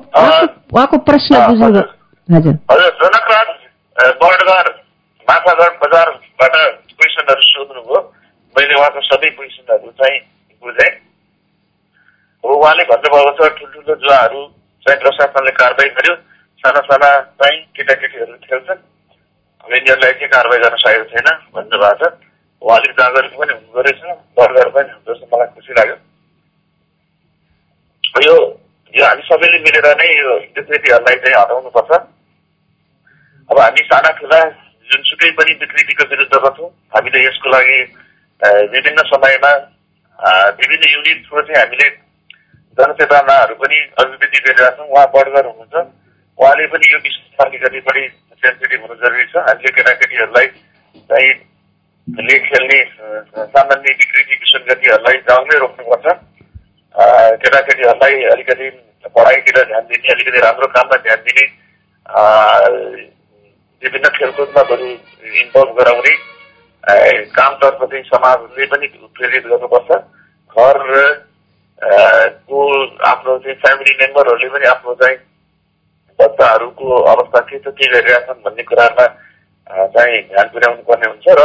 उहाँको 0.73 0.99
प्रश्न 1.09 1.33
बुझ्नु 1.47 1.67
हजुर। 1.67 1.87
हजुर। 2.28 2.55
हजुर 2.73 2.93
जनकराज 3.02 3.49
माछागढ 5.29 5.75
बजारबाट 5.81 6.55
क्वेसनहरू 6.99 7.43
सोध्नुभयो 7.47 8.01
मैले 8.57 8.75
उहाँको 8.75 9.01
सबै 9.07 9.31
क्वेसनहरू 9.31 9.91
चाहिँ 9.99 10.19
बुझेँ। 10.63 10.93
अब 12.45 12.51
उहाँले 12.51 12.85
भन्नुभएको 12.91 13.33
छ 13.37 13.49
ठुल्ठुलो 13.59 13.95
जुवाहरू 14.05 14.41
चाहिँ 14.87 15.01
प्रशासनले 15.03 15.53
कारवाही 15.61 15.91
गर्यो। 15.99 16.15
साना 16.65 16.81
साना 16.89 17.11
चाहिँ 17.41 17.59
केटाकेटीहरू 17.77 18.35
खेल्छन्। 18.47 18.81
अब 19.65 19.73
यिनीहरूलाई 19.73 20.13
के 20.21 20.27
कारवाही 20.33 20.61
गर्न 20.65 20.77
सकेको 20.85 21.05
छैन 21.13 21.29
भन्नुभएको 21.55 22.09
छ। 22.09 22.13
उहाँले 22.63 22.93
जाँगरेको 22.99 23.37
पनि 23.39 23.53
हुँदो 23.53 23.81
रहेछ 23.85 24.01
बर्गर 24.39 24.69
पनि 24.77 24.91
हुँदो 24.93 25.13
रहेछ 25.13 25.29
मलाई 25.35 25.49
खुसी 25.55 25.73
लाग्यो। 25.79 25.97
यो 28.25 28.37
यो 28.95 29.05
हामी 29.05 29.23
सबैले 29.29 29.59
मिलेर 29.67 29.87
नै 30.01 30.09
यो 30.09 30.33
विकृतिहरूलाई 30.39 31.17
चाहिँ 31.23 31.37
हटाउनुपर्छ। 31.37 31.93
अब 33.51 33.59
हामी 33.61 33.83
साना 33.93 34.11
ठुला 34.19 34.41
जुनसुकै 34.90 35.30
पनि 35.38 35.52
विकृतिको 35.62 36.04
विरुद्धमा 36.11 36.50
छौँ 36.59 36.68
हामीले 36.97 37.25
यसको 37.25 37.49
लागि 37.54 37.78
विभिन्न 38.75 39.02
समयमा 39.09 39.52
विभिन्न 40.61 40.85
युनिट 40.92 41.18
थ्रु 41.26 41.42
चाहिँ 41.49 41.59
हामीले 41.61 41.88
जनचेतनाहरू 42.78 43.54
पनि 43.61 43.78
अभिवृद्धि 43.99 44.38
गरिरहेका 44.38 44.71
छौँ। 44.76 44.87
उहाँ 44.87 45.07
बडगर 45.14 45.47
हुनुहुन्छ 45.47 45.76
उहाँले 46.38 46.66
पनि 46.73 46.92
यो 46.92 46.99
विषयमा 47.04 47.45
अलिकति 47.45 47.80
बढी 47.88 48.02
सेन्सिटिभ 48.42 48.80
हुनु 48.83 48.95
जरुरी 49.02 49.25
छ। 49.33 49.37
हामीले 49.49 49.71
केटाकेटीहरूलाई 49.76 50.49
चाहिँ 51.11 51.33
ले 52.09 52.37
खेल्ने 52.47 52.78
सामान्य 53.54 53.95
विकृति 54.00 54.35
विसङ्गतिहरूलाई 54.42 55.16
गाउँमै 55.28 55.59
रोक्नुपर्छ। 55.64 56.07
केटाकेटीहरूलाई 57.42 58.23
अलिकति 58.35 58.71
पढाइतिर 59.16 59.57
ध्यान 59.64 59.85
दिने 59.90 60.12
अलिकति 60.14 60.40
राम्रो 60.47 60.66
काममा 60.76 60.97
ध्यान 61.09 61.21
दिने 61.26 61.45
विभिन्न 63.83 64.09
खेलकुदमा 64.19 64.63
बरु 64.71 64.87
इन्भल्भ 65.43 65.71
गराउने 65.79 66.15
कामतर्फ 67.37 67.81
चाहिँ 67.91 68.03
समाजले 68.05 68.67
पनि 68.67 68.87
प्रेरित 69.15 69.45
गर्नुपर्छ। 69.47 69.91
घर 70.59 70.79
को 72.49 72.59
आफ्नो 73.09 73.39
चाहिँ 73.39 73.57
फ्यामिली 73.63 73.93
मेम्बरहरूले 74.01 74.49
पनि 74.55 74.67
आफ्नो 74.75 74.95
चाहिँ 75.03 75.17
बच्चाहरूको 76.19 76.87
अवस्था 77.13 77.41
के 77.47 77.59
छ 77.59 77.71
के 77.79 77.87
गरिरहेछन् 77.95 78.43
भन्ने 78.45 78.63
कुरामा 78.67 79.07
चाहिँ 79.95 80.21
ध्यान 80.29 80.47
पुर्याउनु 80.53 80.83
पर्ने 80.91 81.07
हुन्छ 81.15 81.29
र 81.39 81.41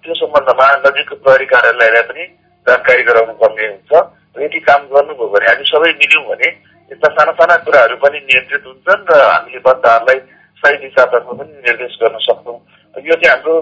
त्यो 0.00 0.14
सम्बन्धमा 0.16 0.66
नजिकको 0.86 1.16
प्रहरी 1.24 1.46
कार्यालयलाई 1.52 2.02
पनि 2.08 2.24
जानकारी 2.66 3.02
गराउनु 3.04 3.34
पर्ने 3.42 3.66
हुन्छ। 3.68 3.92
र 3.92 4.42
यदि 4.48 4.60
काम 4.64 4.80
गर्नुभयो 4.88 5.28
भने 5.28 5.46
हामी 5.52 5.64
सबै 5.72 5.90
मिल्यौँ 6.00 6.24
भने 6.32 6.48
यस्ता 6.90 7.08
साना 7.16 7.32
साना 7.36 7.56
कुराहरू 7.68 7.96
पनि 8.00 8.18
नियन्त्रित 8.32 8.64
हुन्छन् 8.66 9.04
र 9.12 9.20
हामीले 9.20 9.60
बच्चाहरूलाई 9.68 10.18
सही 10.62 10.76
दिशातर्फ 10.78 11.26
पनि 11.28 11.52
निर्देश 11.66 11.98
गर्न 12.02 12.18
सक्छौँ। 12.22 12.58
यो 12.96 13.14
चाहिँ 13.14 13.30
हाम्रो 13.30 13.54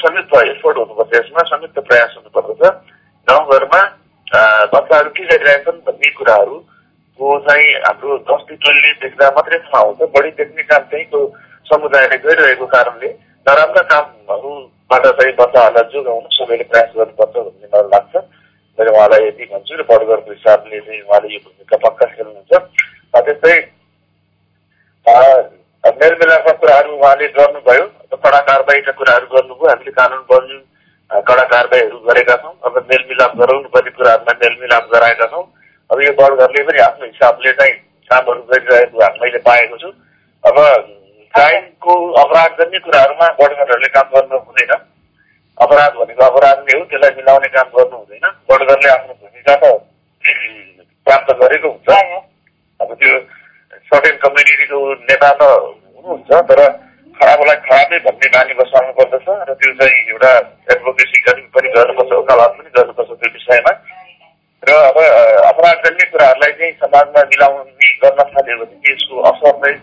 संयुक्त 0.00 0.34
एफोर्ट 0.38 0.76
हुनुपर्छ 0.78 1.12
यसमा 1.16 1.42
संयुक्त 1.50 1.78
प्रयास 1.88 2.14
हुनुपर्दछ 2.16 2.62
गाउँघरमा 3.28 3.80
बच्चाहरू 4.74 5.10
के 5.16 5.24
गरिरहेछन् 5.24 5.84
भन्ने 5.86 6.10
कुराहरू 6.18 6.56
को 7.18 7.26
चाहिँ 7.46 7.68
हाम्रो 7.86 8.18
दस 8.30 8.42
टोलीले 8.50 8.92
देख्दा 9.02 9.30
मात्रै 9.36 9.58
थाहा 9.66 9.82
हुन्छ। 9.84 10.00
बढी 10.14 10.30
देख्ने 10.38 10.62
काम 10.70 10.82
चाहिँ 10.90 11.04
त्यो 11.10 11.20
समुदायले 11.70 12.16
गरिरहेको 12.24 12.66
कारणले 12.74 13.08
नराम्रा 13.46 13.82
कामहरूबाट 13.90 15.04
चाहिँ 15.18 15.34
बच्चाहरूलाई 15.40 15.92
जोगाउन 15.92 16.26
सबैले 16.38 16.64
प्रयास 16.70 16.90
गर्नुपर्छ 16.96 17.34
भन्ने 17.36 17.66
मलाई 17.72 17.88
लाग्छ। 17.94 18.14
मैले 18.78 18.90
उहाँलाई 18.94 19.26
यति 19.26 19.44
भन्छु 19.52 19.74
र 19.74 19.82
बडगरको 19.90 20.30
हिसाबले 20.30 20.80
चाहिँ 20.86 21.00
उहाँले 21.02 21.28
यो 21.34 21.40
भूमिका 21.44 21.76
पक्का 21.84 22.06
खेल्नुहुन्छ। 22.14 22.52
त्यस्तै 23.18 23.56
मेलमिलापका 25.88 26.52
कुराहरू 26.52 26.96
उहाँले 26.96 27.26
गर्नुभयो 27.28 27.84
कडा 28.16 28.40
कारवाहीका 28.40 28.92
कुराहरू 28.92 29.26
गर्नुभयो। 29.26 29.68
हामीले 29.68 29.90
कानुन 29.90 30.22
अ, 31.10 31.20
कडा 31.20 31.44
कारवाहीहरू 31.44 31.98
गरेका 31.98 32.36
छौँ। 32.36 32.52
अब 32.64 32.74
मेलमिलाप 32.90 33.36
गराउनु 33.36 33.68
पर्ने 33.68 33.90
कुराहरूमा 33.90 34.32
मेलमिलाप 34.42 34.88
गराएका 34.92 35.26
छौँ। 35.26 35.44
अब 35.90 36.00
यो 36.02 36.12
बडघरले 36.12 36.62
पनि 36.62 36.78
आफ्नो 36.78 37.06
हिसाबले 37.06 37.52
चाहिँ 37.52 37.74
कामहरू 38.10 38.42
गरिरहेको 38.42 38.98
मैले 39.22 39.38
पाएको 39.38 39.76
छु। 39.76 39.88
अब 40.44 40.56
क्राइमको 41.34 41.94
अपराधजन्य 42.12 42.78
कुराहरूमा 42.78 43.28
बडघरहरूले 43.40 43.88
काम 43.88 44.08
गर्नु 44.14 44.38
हुँदैन। 44.38 44.72
अपराध 45.58 45.92
भनेको 45.92 46.24
अपराध 46.24 46.58
नै 46.58 46.78
हो 46.78 46.84
त्यसलाई 46.84 47.10
मिलाउने 47.16 47.48
काम 47.48 47.68
गर्नु 47.76 47.96
हुँदैन। 47.96 48.26
बडघरले 48.48 48.88
आफ्नो 48.88 49.12
भूमिका 49.14 49.54
त 49.56 49.64
प्राप्त 51.06 51.32
गरेको 51.40 51.68
हुन्छ। 51.68 51.88
अब 52.80 52.94
त्यो 52.94 53.18
सर्टेन 53.90 54.16
कम्युनिटीको 54.22 54.78
नेता 55.08 55.30
त 55.40 55.42
हुनुहुन्छ 55.96 56.30
तर 56.48 56.60
खराबलाई 57.18 57.58
खराबै 57.66 57.98
भन्ने 58.06 58.28
बानी 58.34 58.54
बसाल्नु 58.58 58.92
पर्दछ 58.98 59.28
र 59.48 59.54
त्यो 59.60 59.70
चाहिँ 59.78 60.00
एउटा 60.12 60.32
एडभोकेसी 60.72 61.18
पनि 61.54 61.68
गर्नुपर्छ 61.76 62.10
वकालत 62.12 62.50
पनि 62.58 62.70
गर्नुपर्छ 62.76 63.10
त्यो 63.20 63.30
विषयमा। 63.36 63.72
र 64.62 64.70
अब 64.90 64.98
अपराधजन्य 65.50 66.04
कुराहरूलाई 66.12 66.52
चाहिँ 66.58 66.72
समाजमा 66.82 67.20
मिलाउने 67.32 67.88
गर्न 68.02 68.20
थाल्यो 68.34 68.56
भने 68.60 68.92
यसको 68.92 69.14
असर 69.30 69.54
चाहिँ 69.62 69.78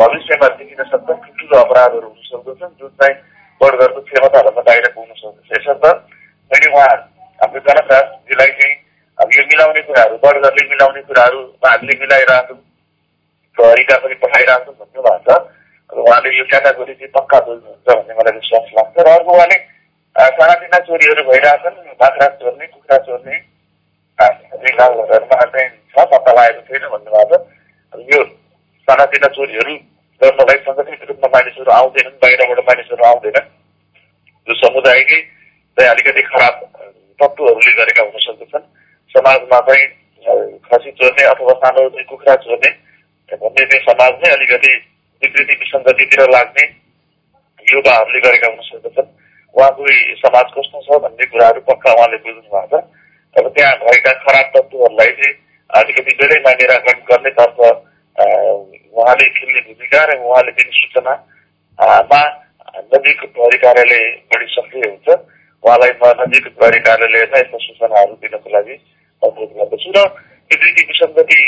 भविष्यमा 0.00 0.48
देखिन 0.60 0.82
सक्छ 0.92 1.08
ठुल्ठुलो 1.10 1.56
अपराधहरू 1.60 2.08
हुन 2.08 2.22
सक्दछन् 2.30 2.78
जुन 2.80 2.92
चाहिँ 3.00 3.16
बडगरको 3.60 4.00
क्षमताभन्दा 4.08 4.62
बाहिर 4.68 4.86
पुग्न 4.94 5.12
सक्दछ। 5.22 5.58
यसर्थ 5.58 5.84
मैले 6.50 6.68
उहाँ 6.72 6.94
हाम्रो 7.40 7.60
जनताजीलाई 7.66 8.52
चाहिँ 8.60 8.74
यो 9.20 9.42
मिलाउने 9.46 9.80
कुराहरू 9.86 10.16
बडगरले 10.20 10.62
मिलाउने 10.68 11.00
कुराहरू 11.08 11.40
हामीले 11.64 11.94
मिलाइरहेछौँ 12.00 12.56
प्रहरीका 13.56 13.96
पनि 14.04 14.14
पठाइरहेछौँ 14.22 14.74
भन्नु 14.80 15.02
भएको 15.06 15.34
छ 15.90 15.98
उहाँले 16.04 16.30
यो 16.36 16.44
क्याटागोरी 16.52 16.94
चाहिँ 16.94 17.12
पक्का 17.16 17.38
बुझ्नुहुन्छ 17.46 17.88
भन्ने 17.90 18.14
मलाई 18.16 18.34
विश्वास 18.38 18.70
लाग्छ। 18.78 18.96
र 18.96 19.08
अर्को 19.12 19.30
उहाँले 19.36 19.58
सानातिना 20.38 20.78
चोरीहरू 20.88 21.22
भइरहेछन् 21.28 21.76
बाख्रा 22.00 22.26
चोर्ने 22.40 22.66
कुखुरा 22.72 22.98
चोर्ने 23.10 23.36
गाउँघरहरूमा 24.80 25.44
चाहिँ 25.52 25.68
छ 25.68 26.08
पत्ता 26.12 26.32
लागेको 26.40 26.62
छैन 26.72 26.88
भन्नुभएको 26.88 27.36
छ। 27.36 28.08
यो 28.10 28.24
सानातिना 28.88 29.28
चोरीहरू 29.36 29.74
गर्नलाई 30.20 30.58
सङ्गठित 30.64 31.08
रूपमा 31.12 31.28
मानिसहरू 31.36 31.70
आउँदैनन् 31.78 32.20
बाहिरबाट 32.24 32.66
मानिसहरू 32.72 33.04
आउँदैनन्। 33.12 33.48
जो 34.48 34.60
समुदायकै 34.64 35.20
चाहिँ 35.76 35.90
अलिकति 35.92 36.22
खराब 36.32 36.54
तत्त्वहरूले 37.20 37.72
गरेका 37.80 38.02
हुन 38.02 38.18
सक्दछन् 38.26 38.68
समाजमा 39.14 39.58
चाहिँ 39.68 39.86
खसी 40.66 40.90
चोर्ने 40.98 41.24
अथवा 41.32 41.52
सानो 41.62 41.88
चाहिँ 41.88 42.06
कुखुरा 42.10 42.34
चोर्ने 42.44 42.70
भन्ने 43.30 43.64
चाहिँ 43.70 43.82
समाज 43.86 44.12
नै 44.22 44.30
अलिकति 44.36 44.72
विकृति 45.22 45.54
विसङ्गतितिर 45.60 46.20
लाग्ने 46.30 46.64
युवाहरूले 47.66 48.20
गरेका 48.26 48.48
हुन 48.50 48.60
सक्दछन्। 48.68 49.08
उहाँको 49.54 49.82
समाज 50.22 50.46
कस्तो 50.56 50.80
छ 50.86 50.98
भन्ने 51.04 51.26
कुराहरू 51.32 51.60
पक्का 51.70 51.92
उहाँले 51.92 52.16
बुझ्नु 52.24 52.40
भएको 52.54 52.78
छ। 52.80 52.82
अब 53.36 53.48
त्यहाँ 53.54 53.74
भएका 53.82 54.12
खराब 54.24 54.46
तत्त्वहरूलाई 54.54 55.12
चाहिँ 55.18 55.34
अलिकति 55.70 56.12
धेरै 56.20 56.38
मानिराखण 56.46 56.98
गर्नेतर्फ 57.10 57.58
उहाँले 57.60 59.26
खेल्ने 59.38 59.60
भूमिका 59.66 60.04
र 60.04 60.18
उहाँले 60.18 60.52
दिने 60.58 60.72
सूचना 60.78 61.12
अ, 61.78 61.86
मा 62.12 62.20
नजिक 62.92 63.20
प्रहरी 63.34 63.58
कार्यालय 63.64 64.02
बढी 64.32 64.46
सक्रिय 64.54 64.84
हुन्छ। 64.88 65.08
उहाँलाई 65.64 65.92
नजिक 66.22 66.46
प्रहरी 66.56 66.80
कार्यालयमा 66.88 67.38
यस्ता 67.38 67.58
सूचनाहरू 67.66 68.14
दिनको 68.22 68.50
लागि 68.56 68.76
अनुरोध 69.22 69.50
गर्दछु 69.60 69.90
र 69.96 70.04
विकृति 70.50 70.82
विसङ्गति 70.90 71.40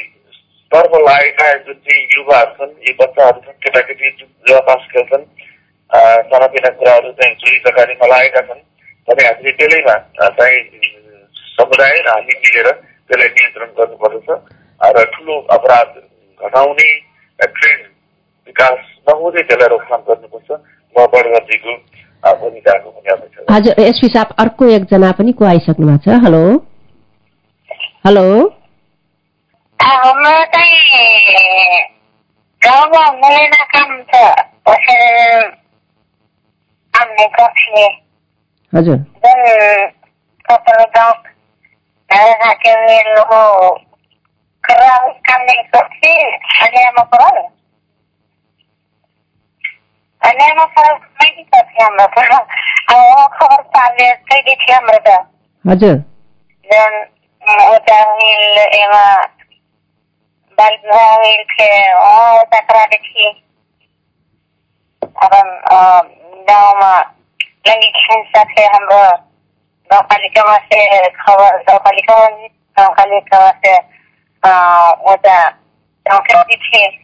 तर्फ 0.72 0.92
लागेका 1.08 1.46
जुन 1.68 1.78
चाहिँ 1.86 2.02
युवाहरू 2.16 2.52
छन् 2.58 2.74
यी 2.88 2.92
बच्चाहरू 3.00 3.40
छन् 3.46 3.58
केटाकेटी 3.64 4.10
जुन 4.20 4.28
जुवा 4.48 4.60
पास 4.68 4.86
खेल्छन् 4.92 5.24
अ, 5.90 5.98
सानातिना 6.32 6.70
कुराहरू 6.80 7.12
चाहिँ 7.20 7.34
चोरी 7.44 7.58
चकारीमा 7.66 8.06
लागेका 8.14 8.40
छन् 8.50 8.62
भने 9.08 9.26
हामीले 9.28 9.52
त्यसैमा 9.60 9.96
चाहिँ 10.40 10.60
समुदाय 11.54 11.96
र 12.06 12.08
हामी 12.14 12.34
मिलेर 12.44 12.70
त्यसलाई 12.72 13.28
नियन्त्रण 13.38 13.70
गर्नुपर्दछ 13.78 14.28
र 14.96 15.04
ठुलो 15.16 15.38
अपराध 15.56 15.90
घटाउने 16.40 16.88
ट्रेन्ड 17.38 17.84
विकास 18.46 18.78
नहुँदै 19.08 19.42
त्यसलाई 19.50 19.68
रोकथाम 19.74 20.00
गर्नुपर्छ। 20.08 20.50
म 20.96 21.06
बडगरजीको 21.12 21.72
अ, 22.22 22.32
भूमिकाको 22.40 22.90
पनि 22.90 23.10
अपेक्षा। 23.12 23.54
हजुर 23.54 23.80
एसपी 23.84 24.08
साहब 24.16 24.34
अर्को 24.44 24.66
एकजना 24.76 25.10
पनि 25.20 25.32
को 25.38 25.44
आइसक्नु 25.52 25.86
भएको 25.86 26.10
छ। 26.10 26.22
हेलो। 26.24 26.42
हेलो 28.04 28.22
हाम्रो 29.80 30.30
चाहिँ 30.44 31.82
गाउँमा 32.62 33.02
मिलेन 33.12 33.52
काम 33.74 33.92
छ 34.02 34.22
पसेर 34.68 35.44
हामीले 36.94 37.26
गर्थे 37.28 37.84
हजुर 38.72 38.96
जुन 38.96 39.86
कपल 40.48 40.82
गाउँ 40.96 41.14
ढाके 42.10 42.74
लोगो 43.08 43.70
खराब 44.64 45.08
काम 45.22 45.42
नहीं 45.42 45.62
करते 45.68 46.12
अन्यायमा 46.60 47.02
पर 47.14 47.40
अन्यायमा 50.22 50.64
पर 50.74 50.92
नहीं 51.22 51.44
हिल 61.22 61.44
थियो 61.44 62.40
उता 62.40 62.60
कराटे 62.60 62.96
थिए 62.96 63.30
अब 65.22 65.32
गाउँमा 66.50 67.00
लैङ्गिक 67.66 67.94
हिंसा 67.94 68.44
थियो 68.44 68.68
हाम्रो 68.68 69.02
गाउँपालिकामा 69.90 70.56
से 70.56 71.08
खबर 71.08 71.56
गाउँपालिकामा 71.62 72.28
गाउँपालिकामा 72.78 73.50
से 73.50 73.78
उता 75.12 75.50
गाउँपालिका 76.06 76.42
थिए 76.42 77.02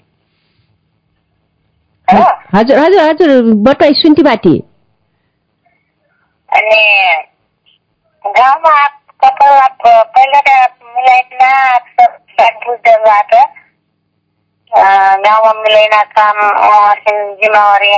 हजुर 2.55 2.79
हजुर 2.79 3.01
हजुर 3.01 3.43
बताइ 3.43 3.95
सुन्ती 3.95 4.23
बाटी। 4.23 4.59
अनि 6.53 6.81
गाउँमा 8.25 8.98
कपाल 9.21 9.61
पहिला 9.79 10.41
त 10.41 10.51
मिलाइकन 10.97 11.43
बुझ्दैबाट 12.65 13.33
गाउँमा 15.25 15.53
मिलाइन 15.55 15.95
काम 16.13 16.39
सिन 17.01 17.19
जिम्मेवारी 17.41 17.93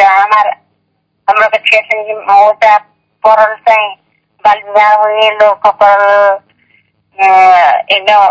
हाम्रो 0.00 0.50
हाम्रो 1.28 1.48
क्षेत्र 1.58 2.02
जिम्मा 2.06 2.36
उता 2.46 2.76
परल 3.24 3.54
चाहिँ 3.68 3.90
बाल 4.44 4.62
विवाह 4.64 4.94
हुने 5.02 5.28
लोग 5.36 5.60
कपाल 5.66 6.02
एकदम 7.96 8.22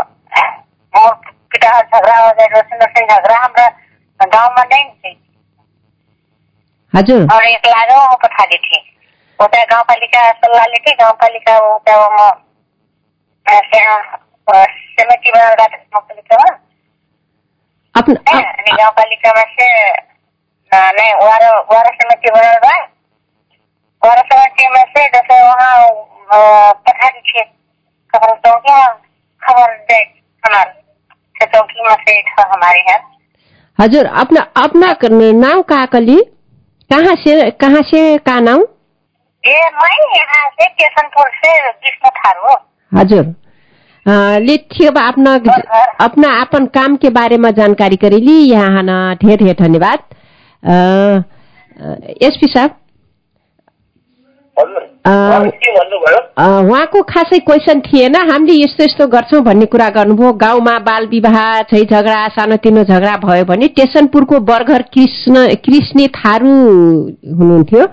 पिता 1.54 1.80
झगडा 1.82 2.18
हो 2.18 2.30
जाए 2.34 2.48
रोशन 2.48 2.78
रोशन 2.82 3.08
झगडा 3.08 3.38
हाम्रो 3.38 3.70
गाउँमा 4.20 4.64
नै 4.66 4.84
थियो 4.84 5.16
हजुर 6.94 7.34
और 7.34 7.44
एक 7.46 7.66
लागो 7.68 8.00
वो 8.02 8.16
पठाली 8.24 8.58
थी 8.60 8.86
उता 9.40 9.64
गाउँपालिका 9.66 10.22
सल्लाह 10.36 10.66
लेके 10.68 10.92
गाउँपालिका 10.98 11.58
उता 11.66 11.96
म 12.12 12.30
समिति 14.46 15.32
बनाउँदा 15.32 15.66
गाउँपालिकामा 15.66 16.48
आफ्नो 17.96 18.16
अनि 18.28 18.72
गाउँपालिकामा 18.74 19.44
चाहिँ 19.52 20.88
नै 20.98 21.10
वारो 21.20 21.52
वारो 21.70 21.92
समिति 21.96 22.30
बनाउँदा 22.30 22.72
वारो 24.02 24.24
समितिमा 24.30 24.84
चाहिँ 24.86 25.10
जैसे 25.10 25.42
वहाँ 25.42 26.74
पठाली 26.82 27.22
थी 27.22 27.44
खबर 28.14 28.34
चौकी 28.40 28.80
खबर 29.42 29.76
दे 29.86 30.00
हमारे 30.44 31.46
चौकी 31.48 31.84
में 31.84 31.96
से 32.02 32.22
था 32.24 32.48
हमारे 32.54 32.80
यहाँ 32.82 33.00
हजुर 33.80 34.06
अपना 34.18 34.42
अपना 34.58 34.94
नाम 35.40 35.62
का 35.70 35.86
कली 35.94 36.18
कहाँ 36.90 37.16
से 37.18 37.50
कहाँ 37.62 37.82
से 37.86 38.02
का 38.26 38.40
नाम 38.42 38.66
हजुर। 42.92 43.26
ले 44.40 44.90
बा 44.90 45.02
अपना 45.08 45.34
अपना 46.02 46.30
अपन 46.42 46.66
काम 46.76 46.96
के 46.98 47.10
बारे 47.10 47.38
में 47.38 47.52
जानकारी 47.56 47.96
करेली 47.96 48.36
यहाँ 48.50 48.84
न 48.84 49.16
ढेर 49.22 49.38
ढेर 49.38 49.56
धन्यवाद। 49.60 50.00
एसपी 52.24 52.48
साहब? 52.48 52.72
उहाँको 56.68 57.02
खासै 57.04 57.40
क्वेसन 57.40 57.80
थिएन। 57.82 58.16
हामीले 58.16 58.54
यस्तो 58.54 58.84
यस्तो 58.84 59.08
गर्छौँ 59.08 59.42
भन्ने 59.44 59.66
कुरा 59.66 59.90
गर्नुभयो। 59.90 60.32
गाउँमा 60.42 60.78
बाल 60.88 61.06
विवाह 61.08 61.38
छै 61.64 61.84
झगडा 61.86 62.28
सानोतिनो 62.36 62.84
झगडा 62.84 63.16
भयो 63.26 63.46
भने 63.46 63.68
टेसनपुरको 63.78 64.40
बर्गर 64.50 64.82
कृष्ण 64.94 65.46
कृष्ण 65.66 66.08
थारू 66.18 66.54
हुनुहुन्थ्यो। 67.38 67.88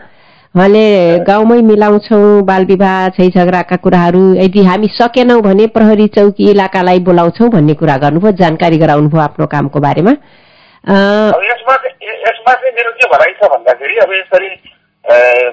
उहाँले 0.55 1.19
गाउँमै 1.27 1.61
मिलाउँछौँ 1.67 2.43
बाल 2.47 2.65
विवाह 2.65 3.09
छै 3.11 3.27
झगडाका 3.29 3.77
कुराहरू 3.77 4.23
यदि 4.35 4.63
हामी 4.65 4.89
सकेनौँ 4.95 5.41
भने 5.43 5.67
प्रहरी 5.75 6.07
चौकी 6.15 6.51
इलाकालाई 6.51 6.99
बोलाउँछौँ 7.03 7.49
भन्ने 7.51 7.75
कुरा 7.75 7.97
गर्नुभयो 7.99 8.33
जानकारी 8.39 8.79
गराउनुभयो 8.79 9.21
आफ्नो 9.21 9.47
कामको 9.51 9.81
बारेमा। 9.81 10.13
यसमा 11.43 11.75
यसमा 12.21 12.53
चाहिँ 12.55 12.75
मेरो 12.79 12.91
के 12.95 13.11
भनाइ 13.11 13.33
छ 13.35 13.51
भन्दाखेरि 13.51 13.99
अब 13.99 14.13
यसरी 14.15 14.49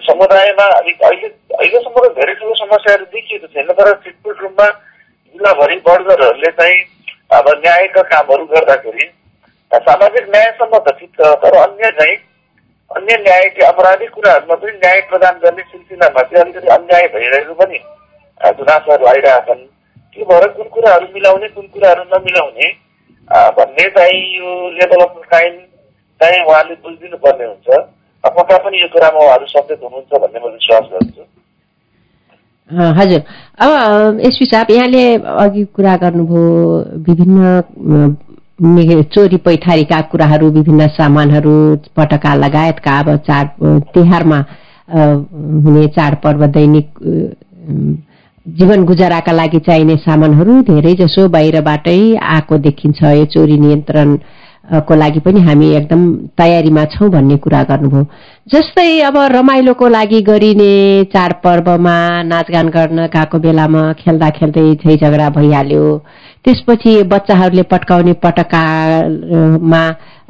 समुदायमा 0.05 0.65
अलिक 0.77 1.01
अहिले 1.01 1.27
अहिलेसम्म 1.57 1.97
त 1.97 2.13
धेरै 2.15 2.33
ठुलो 2.37 2.53
समस्याहरू 2.61 3.05
देखिएको 3.09 3.47
छैन 3.57 3.73
तर 3.73 3.93
छिटपुट 4.05 4.41
रूपमा 4.41 4.67
जिल्लाभरि 4.69 5.81
वर्गरहरूले 5.87 6.51
चाहिँ 6.61 6.81
अब 7.39 7.55
न्यायका 7.57 8.01
कामहरू 8.11 8.45
गर्दाखेरि 8.53 9.13
सामाजिक 9.71 10.35
न्यायसम्म 10.35 10.77
त 10.77 10.99
ठिक 10.99 11.09
छ 11.17 11.37
तर 11.41 11.63
अन्य 11.67 11.97
चाहिँ 11.99 12.17
अन्य 12.91 13.17
न्याय 13.17 13.43
अपराधिक 13.65 14.09
कुराहरूमा 14.09 14.55
पनि 14.55 14.71
न्याय 14.77 15.01
प्रदान 15.09 15.39
गर्ने 15.43 15.63
सिलसिलामा 15.63 16.21
चाहिँ 16.21 16.43
अलिकति 16.43 16.67
अन्याय 16.67 17.07
भइरहेको 17.07 17.53
पनि 17.53 17.79
गुनासोहरू 18.41 19.05
आइरहेछन् 19.07 19.65
के 20.15 20.23
भएर 20.23 20.47
कुन 20.47 20.67
कुराहरू 20.67 21.07
मिलाउने 21.13 21.47
कुन 21.47 21.67
कुराहरू 21.73 22.03
नमिलाउने 22.13 22.69
भन्ने 23.57 23.89
चाहिँ 23.89 24.21
यो 24.37 24.69
लेभल 24.71 25.03
अफ 25.03 25.13
क्राइम 25.27 25.53
चाहिँ 26.21 26.43
उहाँले 26.45 26.75
बुझिदिनु 26.83 27.17
पर्ने 27.17 27.45
हुन्छ 27.45 27.79
पक्का 28.23 28.57
पनि 28.57 28.81
यो 28.81 28.87
कुरामा 28.87 29.19
उहाँहरू 29.19 29.45
सचेत 29.47 29.79
हुनुहुन्छ 29.83 30.21
भन्ने 30.21 30.39
म 30.39 30.51
विश्वास 30.53 30.89
गर्छु। 30.93 31.23
हजुर। 32.97 33.21
अब 33.59 34.19
एसपी 34.25 34.45
साहब 34.45 34.71
यहाँले 34.71 35.03
अघि 35.43 35.63
कुरा 35.75 35.95
गर्नुभयो 36.03 36.51
विभिन्न 37.07 37.45
चोरी 38.61 39.37
पैठारीका 39.37 39.99
कुराहरू 40.01 40.49
विभिन्न 40.51 40.87
सामानहरू 40.87 41.53
पटका 41.97 42.33
लगायतका 42.35 42.97
अब 42.99 43.15
चाड 43.27 43.47
तिहारमा 43.93 44.37
हुने 45.65 45.87
चाडपर्व 45.87 46.45
दैनिक 46.47 46.87
जीवन 48.45 48.83
गुजाराका 48.85 49.31
लागि 49.31 49.59
चाहिने 49.59 49.95
सामानहरू 49.97 50.61
धेरै 50.61 50.93
जसो 50.95 51.27
बाहिरबाटै 51.29 51.97
आएको 52.27 52.57
देखिन्छ। 52.57 53.03
यो 53.03 53.25
चोरी 53.25 53.57
नियन्त्रण 53.57 54.15
को 54.65 54.95
लागि 54.95 55.19
पनि 55.19 55.39
हामी 55.41 55.69
एकदम 55.75 56.01
तयारीमा 56.37 56.83
छौँ 56.85 57.09
भन्ने 57.11 57.37
कुरा 57.37 57.61
गर्नुभयो। 57.63 58.05
जस्तै 58.47 58.99
अब 59.01 59.17
रमाइलोको 59.31 59.87
लागि 59.87 60.21
गरिने 60.21 61.03
चाडपर्वमा 61.13 61.97
नाचगान 62.23 62.69
गर्न 62.69 63.07
गएको 63.15 63.39
बेलामा 63.39 63.81
खेल्दा 63.99 64.29
खेल्दै 64.37 64.65
झै 64.75 64.95
झगडा 64.97 65.29
भइहाल्यो। 65.37 65.83
त्यसपछि 66.45 66.91
बच्चाहरूले 67.11 67.63
पट्काउने 67.73 68.13
पटकामा 68.23 69.83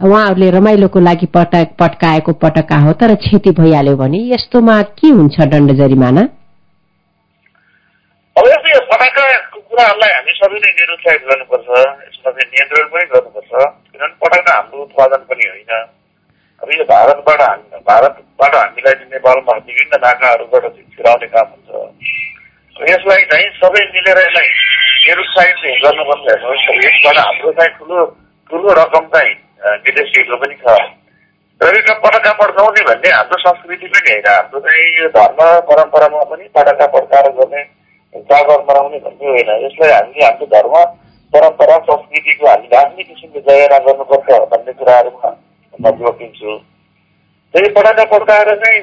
उहाँहरूले 0.04 0.50
रमाइलोको 0.52 1.00
लागि 1.00 1.26
पटक 1.36 1.68
पट्काएको 1.80 2.32
पटका 2.42 2.78
हो 2.84 2.94
तर 3.02 3.16
क्षति 3.16 3.52
भइहाल्यो 3.60 3.96
भने 3.98 4.20
यस्तोमा 4.34 4.82
के 4.98 5.10
हुन्छ 5.10 5.42
दण्ड 5.42 5.72
जरिमाना 5.78 6.28
पटाकाको 9.72 9.96
कुराहरूलाई 9.96 10.12
हामी 10.12 10.32
सबैले 10.36 10.70
निरुत्साहित 10.72 11.24
गर्नुपर्छ 11.32 11.68
यसमा 11.72 12.32
चाहिँ 12.32 12.50
नियन्त्रण 12.52 12.88
पनि 12.92 13.06
गर्नुपर्छ। 13.08 13.52
किनभने 13.92 14.16
पटाका 14.20 14.52
हाम्रो 14.52 14.82
उत्पादन 14.84 15.22
पनि 15.32 15.48
होइन। 15.48 15.72
अब 16.62 16.70
यो 16.76 16.84
भारतबाट 16.84 17.42
हामी 17.42 17.80
भारतबाट 17.80 18.56
हामीलाई 18.56 18.94
चाहिँ 18.94 19.12
नेपालमा 19.16 19.54
विभिन्न 19.64 19.94
नाकाहरूबाट 20.04 20.66
छिराउने 20.76 21.28
काम 21.32 21.48
हुन्छ। 21.56 21.70
यसलाई 22.92 23.24
चाहिँ 23.32 23.48
सबै 23.64 23.84
मिलेर 23.96 24.20
यसलाई 24.20 24.50
निरुत्साहित 25.08 25.56
गर्नुपर्छ। 25.84 26.26
हेर्नुहोस् 26.28 26.86
यसबाट 26.86 27.18
हाम्रो 27.24 27.52
चाहिँ 27.52 27.72
ठुलो 27.80 28.00
ठुलो 28.52 28.70
रकम 28.76 29.06
चाहिँ 29.16 29.34
विदेशीको 29.88 30.36
पनि 30.36 30.56
छ। 30.60 30.68
र 31.62 31.76
यो 31.80 31.94
पटाका 32.04 32.32
पड्काउने 32.42 32.82
भन्ने 32.92 33.10
हाम्रो 33.16 33.38
संस्कृति 33.40 33.88
पनि 33.88 34.10
होइन। 34.12 34.28
हाम्रो 34.28 34.60
चाहिँ 34.60 34.88
यो 35.00 35.08
धर्म 35.16 35.40
परम्परामा 35.70 36.24
पनि 36.28 36.46
पटाका 36.56 36.88
पड्काएर 36.92 37.32
गर्ने 37.40 37.64
जागर 38.16 38.60
मनाउने 38.64 39.00
भन्ने 39.00 39.28
होइन। 39.28 39.50
यसलाई 39.66 39.92
हामीले 39.92 40.26
हाम्रो 40.26 40.46
धर्म 40.54 40.74
परम्परा 41.34 41.78
संस्कृतिको 41.90 42.48
हामीले 42.48 42.76
आफ्नै 42.78 43.04
किसिमले 43.04 43.42
जयरा 43.48 43.78
गर्नुपर्छ 43.86 44.40
भन्ने 44.52 44.74
कुराहरूमा 44.80 45.30
म 45.74 45.92
जोड 46.00 46.18
दिन्छु 46.20 46.58
त्यही 47.54 47.70
पटाका 47.78 48.04
पड्काएर 48.12 48.56
चाहिँ 48.64 48.82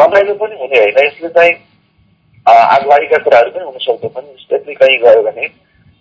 रमाइलो 0.00 0.34
पनि 0.40 0.54
हुने 0.60 0.78
होइन। 0.78 0.98
यसले 1.06 1.28
चाहिँ 1.36 1.54
आगलागीका 2.46 3.18
कुराहरू 3.24 3.50
पनि 3.50 3.64
हुनसक्छ 3.64 4.04
पनि। 4.16 4.36
स्पेसली 4.40 4.74
कहीँ 4.74 4.98
गयो 5.04 5.22
भने 5.22 5.46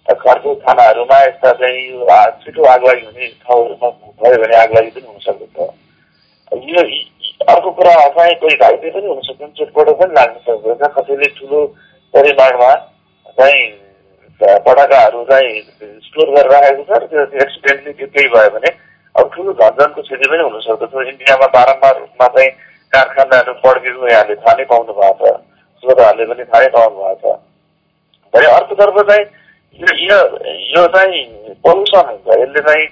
घरको 0.06 0.56
खानाहरूमा 0.64 1.18
यस्ता 1.22 1.52
चाहिँ 1.60 1.84
छिटो 2.44 2.64
आगलागी 2.70 3.06
हुने 3.06 3.28
ठाउँहरूमा 3.44 3.90
भयो 4.24 4.42
भने 4.42 4.56
आगलागी 4.56 4.90
पनि 4.90 5.08
हुन 5.08 5.20
सक्दछ 5.26 5.58
यो 6.70 6.82
अर्को 7.54 7.72
कुरा 7.78 7.94
चाहिँ 8.16 8.36
कोही 8.42 8.56
घाइते 8.56 8.90
पनि 8.90 9.08
हुन 9.08 9.22
सक्छन् 9.28 9.56
चोटपटक 9.58 9.96
पनि 10.02 10.14
लाग्न 10.14 10.36
सक्दछ 10.48 10.92
कसैले 10.98 11.28
ठुलो 11.40 11.60
परिमाणमा 12.14 12.74
चाहिँ 13.38 13.64
पटाकाहरू 14.66 15.24
चाहिँ 15.30 15.62
स्टोर 16.06 16.30
गरेर 16.36 16.52
राखेको 16.52 16.84
छ 16.84 17.02
र 17.02 17.06
त्यो 17.12 17.42
एक्सिडेन्टली 17.46 17.94
त्यो 17.94 18.08
केही 18.16 18.28
भयो 18.34 18.50
भने 18.56 18.70
अब 19.16 19.30
ठुलो 19.34 19.52
धनजनको 19.62 20.02
क्षति 20.02 20.30
पनि 20.30 20.44
हुन 20.44 20.60
सक्दछ। 20.66 20.94
इन्डियामा 21.14 21.48
बारम्बार 21.56 21.94
रूपमा 22.00 22.28
चाहिँ 22.36 22.50
कारखानाहरू 22.94 23.54
पड्केको 23.64 24.08
यहाँले 24.08 24.36
थाहा 24.42 24.54
नै 24.58 24.66
पाउनु 24.72 24.94
भएको 25.00 25.28
छ। 25.28 25.38
श्रोताहरूले 25.84 26.26
पनि 26.34 26.44
थाहै 26.54 26.70
पाउनु 26.76 26.98
भएको 27.04 27.32
छ। 27.34 27.38
भने 28.34 28.48
अर्कोतर्फ 28.58 28.98
चाहिँ 29.10 29.26
यो 30.10 30.20
यो 30.74 30.88
चाहिँ 30.96 31.22
पल्युसन 31.66 32.06
हुन्छ। 32.10 32.28
यसले 32.42 32.62
चाहिँ 32.68 32.88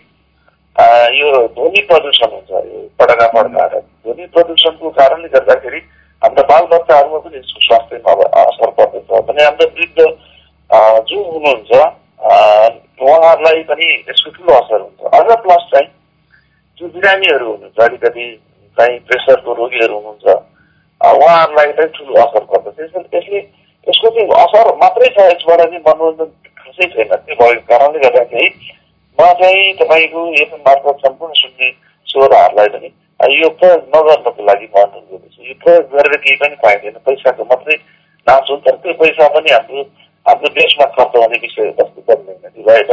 यो 1.21 1.29
ध्वनि 1.57 1.81
प्रदूषण 1.89 2.31
हुन्छ। 2.35 2.51
यो 2.51 2.79
पटका 2.99 3.27
पड्काएर 3.33 3.73
ध्वनि 3.79 4.25
प्रदूषणको 4.35 4.89
कारणले 4.99 5.27
गर्दाखेरि 5.35 5.79
हाम्रा 6.21 6.43
बालबच्चाहरूमा 6.49 7.19
पनि 7.19 7.37
यसको 7.37 7.59
स्वास्थ्यमा 7.61 8.11
अब 8.11 8.19
असर 8.39 8.71
पर्दछ 8.77 9.21
भने 9.27 9.43
हाम्रो 9.43 9.67
वृद्ध 9.71 9.99
जो 11.07 11.23
हुनुहुन्छ 11.25 11.71
उहाँहरूलाई 13.01 13.63
पनि 13.65 13.87
यसको 14.09 14.31
ठुलो 14.31 14.53
असर 14.55 14.81
हुन्छ 14.81 15.13
अझ 15.13 15.37
प्लस 15.43 15.65
चाहिँ 15.71 15.87
जो 16.77 16.87
बिरामीहरू 16.89 17.47
हुनुहुन्छ 17.47 17.79
अलिकति 17.85 18.27
चाहिँ 18.77 18.99
प्रेसरको 19.07 19.53
रोगीहरू 19.53 19.95
हुनुहुन्छ 19.95 20.37
उहाँहरूलाई 21.01 21.73
चाहिँ 21.73 21.91
ठुलो 21.97 22.21
असर 22.21 22.45
पर्दछ 22.51 22.79
यसले 23.15 23.43
यसको 23.87 24.09
चाहिँ 24.09 24.29
असर 24.39 24.73
मात्रै 24.77 25.09
छ 25.09 25.27
यसबाट 25.27 25.61
चाहिँ 25.61 25.83
मनोरञ्जन 25.83 26.31
खासै 26.57 26.87
छैन 26.87 27.15
त्यो 27.15 27.35
भएको 27.35 27.67
कारणले 27.67 27.99
गर्दाखेरि 27.99 28.49
म 29.17 29.33
चाहिँ 29.37 29.73
तपाईँको 29.77 30.27
एफएम 30.39 30.67
मार्फत 30.67 31.05
सम्पूर्ण 31.05 31.33
सुन्ने 31.39 31.71
श्रोताहरूलाई 32.07 32.69
पनि 32.75 32.93
यो 33.29 33.49
प्रयोग 33.61 33.81
नगर्नको 33.95 34.43
लागि 34.45 34.67
म 34.73 34.81
अनुरोध 34.81 35.09
गर्दछु 35.11 35.43
यो 35.47 35.53
प्रयोग 35.63 35.83
गरेर 35.93 36.15
केही 36.21 36.35
पनि 36.41 36.55
पाइँदैन। 36.63 36.95
पैसाको 37.05 37.43
मात्रै 37.51 37.75
नाच 38.27 38.49
हुन्छ। 38.51 38.67
त्यो 38.81 38.93
पैसा 39.01 39.27
पनि 39.35 39.51
हाम्रो 39.51 39.81
हाम्रो 40.25 40.49
देशमा 40.57 40.85
खर्च 40.95 41.15
हुने 41.15 41.37
विषय 41.43 41.69
वस्तु 41.79 42.01
बन्दैन 42.07 42.63
बाहिर 42.65 42.83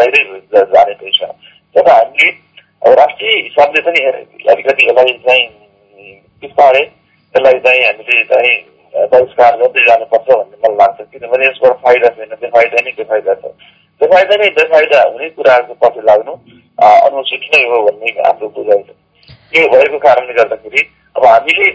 जाने 0.75 0.95
पैसा 1.01 1.27
तर 1.75 1.89
हामीले 1.91 2.29
अब 2.83 2.93
राष्ट्रिय 3.01 3.33
हिसाबले 3.43 3.81
पनि 3.89 4.01
अलिकति 4.53 4.87
यसलाई 4.89 5.13
चाहिँ 5.25 5.45
बिस्तारै 6.43 6.83
यसलाई 6.83 7.59
चाहिँ 7.65 7.83
हामीले 7.87 8.25
चाहिँ 8.33 8.55
बहिष्कार 9.13 9.57
गर्दै 9.63 9.83
जानुपर्छ 9.89 10.29
भन्ने 10.29 10.57
मलाई 10.63 10.77
लाग्छ। 10.83 11.09
किनभने 11.13 11.47
यसबाट 11.47 11.77
फाइदा 11.89 12.09
छैन 12.17 12.33
बेफाइदा 12.45 12.85
नै 12.85 12.93
बेफाइदा 13.01 13.35
छ। 13.41 13.53
बेफाइदा 14.01 14.37
नै 14.43 14.49
बेफाइदा 14.61 15.03
हुने 15.09 15.29
कुराहरूको 15.37 15.75
पछि 15.83 16.01
लाग्नु 16.09 16.33
अनुचित 16.87 17.53
नै 17.55 17.63
हो 17.71 17.83
भन्ने 17.89 18.09
हाम्रो 18.21 18.49
बुझाइ 18.57 18.83
छ। 18.83 18.98
यो 19.61 19.69
भएको 19.69 19.99
कारणले 20.07 20.35
गर्दाखेरि 20.41 20.83
अब 21.17 21.25
हामीले 21.27 21.69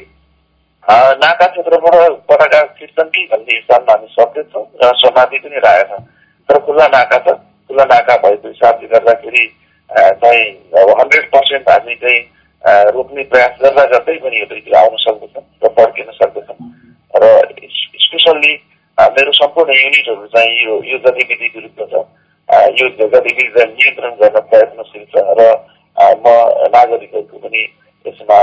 नाका 1.24 1.46
क्षेत्रबाट 1.48 1.96
पटाका 2.30 2.62
खिच्छन् 2.80 3.10
कि 3.16 3.22
भन्ने 3.32 3.56
हिसाबमा 3.56 3.94
हामी 3.94 4.08
सचेत 4.14 4.48
छौँ 4.54 4.66
र 4.84 4.92
समाधि 5.02 5.38
पनि 5.44 5.60
राखेका 5.66 5.96
छौँ। 5.96 6.06
तर 6.50 6.60
खुल्ला 6.66 6.88
नाका 6.96 7.18
छ। 7.26 7.36
खुल्ला 7.68 7.86
नाका 7.92 8.16
भएको 8.24 8.48
हिसाबले 8.48 8.88
गर्दाखेरि 8.94 9.44
चाहिँ 10.24 10.46
अब 10.82 10.90
हन्ड्रेड 11.00 11.26
पर्सेन्ट 11.32 11.70
हामी 11.70 11.96
चाहिँ 12.04 12.22
रोक्ने 12.96 13.24
प्रयास 13.32 13.58
गर्दा 13.64 13.86
गर्दै 13.94 14.16
पनि 14.24 14.40
यो 14.40 14.46
दुईटी 14.52 14.72
आउन 14.80 14.96
सक्दछन् 15.06 15.48
र 15.64 15.72
फर्किन 15.78 16.12
सक्दछन्। 16.20 16.60
र 17.14 17.24
स्पेसल्ली 18.04 18.54
मेरो 18.98 19.32
सम्पूर्ण 19.40 19.74
युनिटहरू 19.74 20.28
चाहिँ 20.36 20.56
यो 20.66 20.74
यो 20.92 20.98
गतिविधि 21.06 21.52
विरुद्ध 21.56 21.80
छ। 21.92 22.04
यो 22.80 22.90
गतिविधिलाई 23.08 23.66
नियन्त्रण 23.72 24.14
गर्न 24.22 24.40
प्रयत्नशील 24.52 25.06
छ 25.16 25.24
र 25.40 25.52
म 25.98 26.26
नागरिकहरूको 26.76 27.38
पनि 27.38 27.62
यसमा 28.06 28.38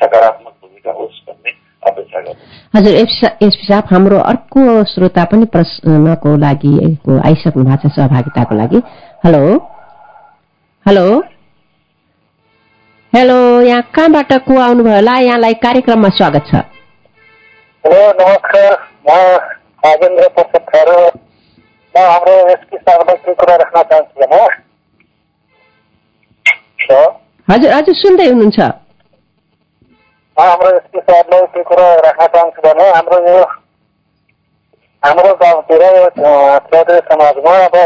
सकारात्मक 0.00 0.52
भूमिका 0.62 0.92
होस् 0.98 1.20
भन्ने 1.28 1.50
अपेक्षा 1.82 2.20
गर्छु। 2.20 2.44
हजुर 2.76 2.94
एसपी 2.96 3.66
साहब 3.66 3.84
हाम्रो 3.90 4.18
अर्को 4.32 4.84
श्रोता 4.92 5.24
पनि 5.32 5.44
प्रश्नको 5.54 6.36
लागि 6.44 6.74
को 7.04 7.18
आइसक्नु 7.28 7.64
भएको 7.64 7.88
छ 7.88 7.92
सहभागिताको 7.96 8.54
लागि। 8.54 8.82
हेलो? 9.24 9.42
हेलो? 10.86 11.06
हेलो 13.12 13.38
यहाँ 13.62 13.82
कहाँबाट 13.96 14.32
को 14.46 14.58
आउनुभयो 14.60 14.94
होला? 14.94 15.18
यहाँलाई 15.18 15.54
कार्यक्रममा 15.62 16.08
स्वागत 16.16 16.44
छ। 16.48 16.54
हेलो 17.84 18.00
नमस्कार। 18.20 18.72
म 19.06 19.10
राजेन्द्र 19.86 20.28
प्रसाद 20.36 20.62
खैरो 20.70 20.98
म 21.94 22.04
हाम्रो 22.06 22.34
एसपी 22.52 22.76
साहबलाई 22.76 23.16
केही 23.16 23.34
कुरा 23.34 23.56
राख्न 23.56 23.82
चाहन्छु 23.82 24.20
भने 24.20 24.40
हजुर 27.48 27.72
हजुर 27.72 27.94
सुन्दै 27.94 28.26
हुनुहुन्छ। 28.28 28.58
हाम्रो 30.36 30.70
एसपी 30.76 31.00
साहबलाई 31.00 31.46
केही 31.54 31.64
कुरा 31.64 31.86
राख्न 32.06 32.26
चाहन्छु 32.26 32.62
भने 32.62 32.88
हाम्रो 32.90 33.18
यो 33.28 33.42
हाम्रो 35.02 35.32
गाउँतिर 35.34 35.82
चौधरी 36.18 36.98
समाजमा 37.08 37.54
अब 37.64 37.76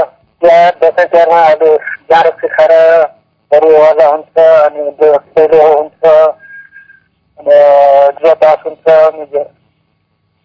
तिहार 0.43 0.73
दसैँ 0.83 1.07
तिहारमा 1.13 1.41
अहिले 1.45 1.77
जाडो 2.11 2.31
खाएर 2.47 2.73
परिवार 3.51 4.03
हुन्छ 4.07 4.39
अनि 4.39 4.91
सेलो 5.01 5.63
हुन्छ 5.77 6.03
अनि 7.39 7.59
जुवातास 8.21 8.63
हुन्छ 8.67 8.89
अनि 8.89 9.25
जो- 9.33 9.49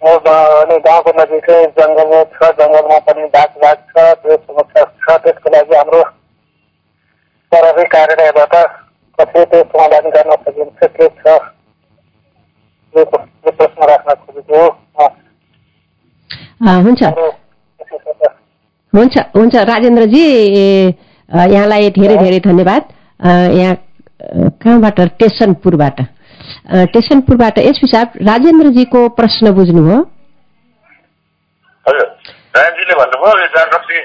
अनि 0.02 0.78
गाउँको 0.80 1.12
नजिकै 1.20 1.60
जङ्गल 1.80 2.14
छ 2.34 2.52
जङ्गलमा 2.60 3.00
पनि 3.08 3.26
बाघ 3.36 3.50
बाघ 3.64 3.78
छ 3.90 4.06
त्यो 4.22 4.38
समस्या 4.38 4.84
छ 4.84 5.18
त्यसको 5.24 5.50
लागि 5.50 5.76
हाम्रो 5.76 6.04
प्रहरी 7.56 7.84
कार्यालयबाट 7.84 8.54
त्यो 9.20 9.64
समाधान 9.64 10.10
गर्न 10.10 10.32
सकिन्छ 10.32 10.80
के 10.84 11.08
छ। 11.08 11.28
यो 12.98 13.06
प्रश्न 13.06 13.84
राख्न 13.84 14.14
खोजेको 14.14 14.68
हो। 14.68 15.08
हुन्छ। 16.82 17.04
हुन्छ 18.96 19.18
हुन्छ। 19.36 19.56
राजेन्द्रजी 19.56 20.26
यहाँलाई 21.50 21.90
धेरै 21.90 22.18
धेरै 22.18 22.40
धन्यवाद। 22.40 22.82
अ, 23.20 23.30
यहाँ 23.54 23.76
कहाँबाट? 24.50 25.00
टेसनपुरबाट। 25.20 26.00
अ, 26.00 26.86
टेसनपुरबाट 26.86 27.58
एसपी 27.58 27.88
साहब 27.88 28.12
राजेन्द्रजीको 28.22 29.10
प्रश्न 29.10 29.52
बुझ्नुभयो 29.52 30.00
हजुर। 31.88 32.08
नारायणजीले 32.56 32.94
भन्नुभयो 32.94 33.42
यो 33.42 33.48
जाँड 33.48 33.74
रक्सी 33.74 34.02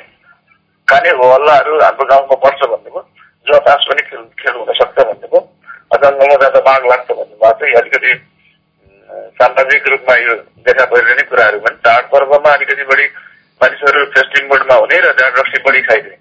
खाने 0.89 1.11
हो 1.11 1.33
हल्लाहरू 1.35 1.81
हाम्रो 1.81 2.05
गाउँमा 2.05 2.35
पर्छ 2.35 2.61
भन्नुभयो। 2.63 3.07
जो 3.47 3.59
तास 3.67 3.87
पनि 3.91 4.03
खेल 4.09 4.23
खेल 4.41 4.55
हुन 4.57 4.73
सक्छ 4.79 4.97
भन्नुभयो 4.99 5.41
जङ्गलमा 6.03 6.37
जाँदा 6.43 6.61
बाघ 6.67 6.83
लाग्छ 6.91 7.09
भन्नुभएको 7.11 7.53
चाहिँ 7.61 7.75
अलिकति 7.81 8.13
सामाजिक 9.41 9.89
रूपमा 9.89 10.15
यो 10.23 10.35
देखा 10.67 10.85
परिरहने 10.93 11.23
कुराहरू 11.31 11.59
पनि 11.65 11.77
चाडपर्वमा 11.87 12.51
अलिकति 12.53 12.85
बढी 12.91 13.07
मानिसहरू 13.61 14.05
फेस्टिभ 14.15 14.45
मुडमा 14.53 14.75
हुने 14.75 14.99
र 15.01 15.09
रक्सी 15.39 15.63
बढी 15.65 15.81
खाइदिने। 15.89 16.17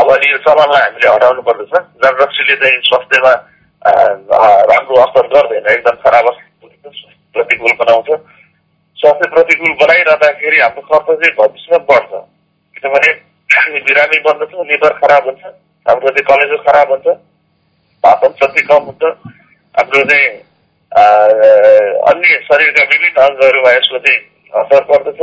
अब 0.00 0.10
अनि 0.14 0.32
यो 0.32 0.38
चलनलाई 0.46 0.82
हामीले 0.82 1.08
हटाउनु 1.08 1.42
पर्दछ। 1.42 1.72
रक्सीले 2.20 2.56
चाहिँ 2.62 2.80
स्वास्थ्यमा 2.88 3.32
राम्रो 4.70 5.00
असर 5.04 5.26
गर्दैन। 5.34 5.66
एकदम 5.72 5.96
खराब 6.04 6.26
प्रतिकूल 7.34 7.72
बनाउँछ। 7.80 8.10
स्वास्थ्य 8.98 9.28
प्रतिकूल 9.34 9.72
बनाइरहँदाखेरि 9.80 10.60
हाम्रो 10.60 10.82
खर्च 10.90 11.08
चाहिँ 11.20 11.34
भविष्यमा 11.38 11.78
बढ्छ। 11.90 12.10
किनभने 12.76 13.12
हामी 13.60 13.80
बिरामी 13.82 14.18
बन्दछ 14.20 14.52
लिभर 14.68 14.92
खराब 14.98 15.24
हुन्छ 15.26 15.44
हाम्रो 15.86 16.10
चाहिँ 16.10 16.26
कलेजो 16.28 16.56
खराब 16.62 16.90
हुन्छ 16.90 17.16
पाचन 18.04 18.32
शक्ति 18.40 18.62
कम 18.66 18.82
हुन्छ 18.84 19.02
हाम्रो 19.74 20.02
चाहिँ 20.04 20.28
अन्य 22.10 22.38
शरीरका 22.46 22.84
विभिन्न 22.86 23.22
अङ्गहरूमा 23.24 23.72
यसको 23.72 23.98
चाहिँ 24.00 24.18
असर 24.52 24.82
पर्दछ 24.90 25.20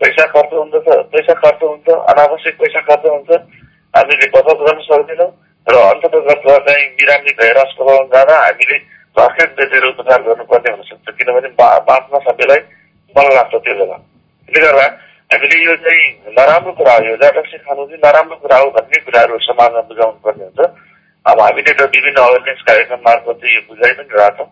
पैसा 0.00 0.26
खर्च 0.26 0.52
हुँदछ 0.52 0.88
पैसा 1.12 1.34
खर्च 1.40 1.62
हुन्छ 1.62 1.88
अनावश्यक 2.08 2.56
पैसा 2.60 2.80
खर्च 2.86 3.06
हुन्छ 3.06 3.40
हामीले 3.94 4.30
बचत 4.30 4.62
गर्न 4.62 4.80
सक्दैनौँ 4.86 5.30
र 5.66 5.76
अन्ततगत 5.88 6.48
चाहिँ 6.68 6.86
बिरामी 6.96 7.32
भएर 7.40 7.56
अस्पतालमा 7.58 8.08
जाँदा 8.14 8.40
हामीले 8.40 8.78
भर्खर 9.16 9.46
बेचेर 9.58 9.84
उपचार 9.86 10.22
गर्नुपर्ने 10.22 10.72
हुनसक्छ 10.72 11.16
किनभने 11.18 11.48
बाँच्न 11.58 12.18
सबैलाई 12.26 12.60
मन 13.14 13.34
लाग्छ 13.34 13.54
त्यो 13.54 13.74
बेला। 13.74 13.96
त्यसले 14.48 14.60
गर्दा 14.62 14.88
हामीले 15.30 15.58
यो 15.62 15.74
चाहिँ 15.82 16.34
नराम्रो 16.34 16.72
कुरा 16.74 16.92
हो 16.92 17.04
यो 17.06 17.16
जाटक्सी 17.22 17.58
खानु 17.62 17.84
चाहिँ 17.86 18.02
नराम्रो 18.02 18.36
कुरा 18.42 18.56
हो 18.58 18.70
भन्ने 18.76 18.98
कुराहरू 19.06 19.36
समाजमा 19.46 19.80
बुझाउनु 19.86 20.18
पर्ने 20.26 20.44
हुन्छ। 20.44 20.60
अब 21.26 21.40
हामीले 21.40 21.72
त 21.78 21.86
विभिन्न 21.86 22.18
अवेरनेस 22.18 22.62
कार्यक्रम 22.66 23.00
मार्फत 23.06 23.36
चाहिँ 23.38 23.54
यो 23.54 23.62
बुझाइ 23.70 23.92
पनि 23.94 24.10
रहेछौँ 24.10 24.48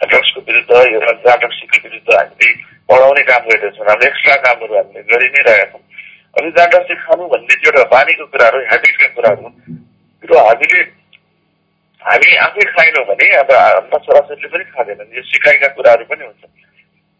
ड्रग्सको 0.00 0.40
विरुद्ध 0.48 0.72
यो 0.92 0.98
जाटक्सीको 1.26 1.78
विरुद्ध 1.86 2.08
हामीले 2.10 2.48
पढाउने 2.90 3.22
काम 3.30 3.42
गरिरहेछौँ 3.46 3.86
हाम्रो 3.86 4.06
एक्स्ट्रा 4.06 4.34
कामहरू 4.46 4.74
हामीले 4.74 5.02
गरि 5.12 5.28
नै 5.30 5.42
रहेका 5.46 5.66
छौँ। 5.70 5.82
अब 6.36 6.48
जाटक्सी 6.58 6.94
खानु 7.06 7.28
भन्ने 7.34 7.54
चाहिँ 7.54 7.70
एउटा 7.70 7.84
बानीको 7.94 8.26
कुराहरू 8.34 8.58
हेबिटका 8.72 9.08
कुराहरू 9.14 9.46
र 10.26 10.40
हामीले 10.42 10.80
हामी 12.02 12.34
आफै 12.46 12.66
खाएनौँ 12.72 13.04
भने 13.12 13.30
अब 13.42 13.52
हाम्रा 13.58 13.98
छोराछोरीले 14.08 14.48
पनि 14.56 14.64
खाँदैनन्। 14.74 15.14
यो 15.14 15.22
सिकाइका 15.30 15.68
कुराहरू 15.78 16.04
पनि 16.10 16.24
हुन्छ 16.26 16.42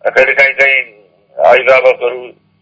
कहिले 0.03 0.35
काहीँ 0.41 0.59
चाहिँ 0.59 0.83
अभिभावकहरू 1.37 2.21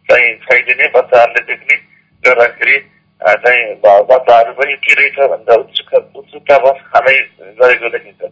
चाहिँ 0.09 0.35
खाइदिने 0.45 0.87
बच्चाहरूले 0.97 1.43
देख्ने 1.51 1.77
गर्दाखेरि 2.25 2.77
चाहिँ 3.21 3.63
बच्चाहरू 4.11 4.53
पनि 4.59 4.75
के 4.85 4.95
रहेछ 4.95 5.19
भनेर 5.33 5.59
उत्सुक 5.59 5.93
उत्सुकतावश 6.17 6.81
खानै 6.93 7.17
गरेको 7.61 7.89
देखिन्छ। 7.95 8.23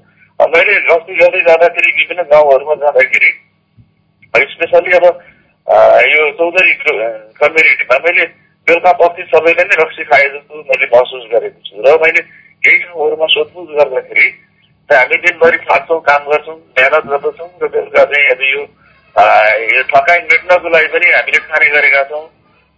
अब 0.41 0.49
मैले 0.57 0.75
गस्ती 0.89 1.15
गर्दै 1.17 1.41
जाँदाखेरि 1.49 1.91
विभिन्न 1.99 2.23
गाउँहरूमा 2.33 2.75
जाँदाखेरि 2.83 3.31
स्पेसल्ली 4.53 4.93
अब 4.99 5.07
यो 6.13 6.23
चौधरी 6.39 6.75
कम्युनिटीमा 6.83 7.99
मैले 8.05 8.25
बेलुका 8.67 8.93
पछि 9.01 9.23
सबैले 9.33 9.65
नै 9.65 9.77
रक्सी 9.81 10.05
खाए 10.11 10.29
जस्तो 10.29 10.63
मैले 10.69 10.87
महसुस 10.95 11.25
गरेको 11.33 11.61
छु 11.67 11.83
र 11.87 11.97
मैले 12.03 12.23
केही 12.63 12.79
ठाउँहरूमा 12.79 13.27
सोधपुछ 13.35 13.69
गर्दाखेरि 13.79 14.27
हामी 14.91 15.17
दिनभरि 15.25 15.59
खान्छौँ 15.67 16.01
काम 16.09 16.23
गर्छौँ 16.31 16.57
मेहनत 16.79 17.05
गर्दछौँ 17.13 17.51
र 17.63 17.69
बेलुका 17.75 18.05
चाहिँ 18.05 18.27
यदि 18.31 18.53
यो 18.53 18.63
यो 19.13 19.83
थकाइ 19.93 20.19
मेट्नको 20.19 20.69
लागि 20.73 20.89
पनि 20.89 21.11
हामीले 21.13 21.39
खाने 21.45 21.69
गरेका 21.71 22.03
छौँ। 22.11 22.27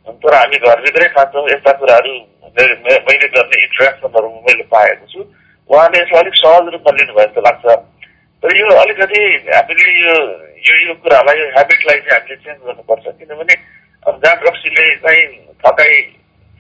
तर 0.07 0.35
हामी 0.35 0.57
घरभित्रै 0.67 1.09
खान्छौँ। 1.15 1.47
यस्ता 1.51 1.73
कुराहरू 1.79 2.13
मैले 2.59 3.29
गर्ने 3.35 3.57
इन्ट्रेक्सनहरू 3.63 4.29
मैले 4.47 4.65
पाएको 4.75 5.07
छु। 5.13 5.21
उहाँले 5.71 5.99
यसलाई 6.03 6.21
अलिक 6.23 6.35
सहज 6.35 6.67
रूपमा 6.75 6.91
लिनुभयो 6.99 7.27
जस्तो 7.27 7.41
लाग्छ। 7.47 7.65
तर 8.43 8.57
यो 8.57 8.67
अलिकति 8.83 9.21
हामीले 9.55 9.87
यो 10.01 10.15
यो 10.67 10.75
यो 10.87 10.95
कुरालाई 11.07 11.39
यो 11.39 11.47
हेबिटलाई 11.57 11.99
चाहिँ 12.03 12.19
हामीले 12.19 12.37
चेन्ज 12.45 12.59
गर्नुपर्छ। 12.67 13.05
किनभने 13.19 13.55
जाँड 14.05 14.41
रक्सीले 14.49 14.85
चाहिँ 15.07 15.23
थकाइ 15.65 15.95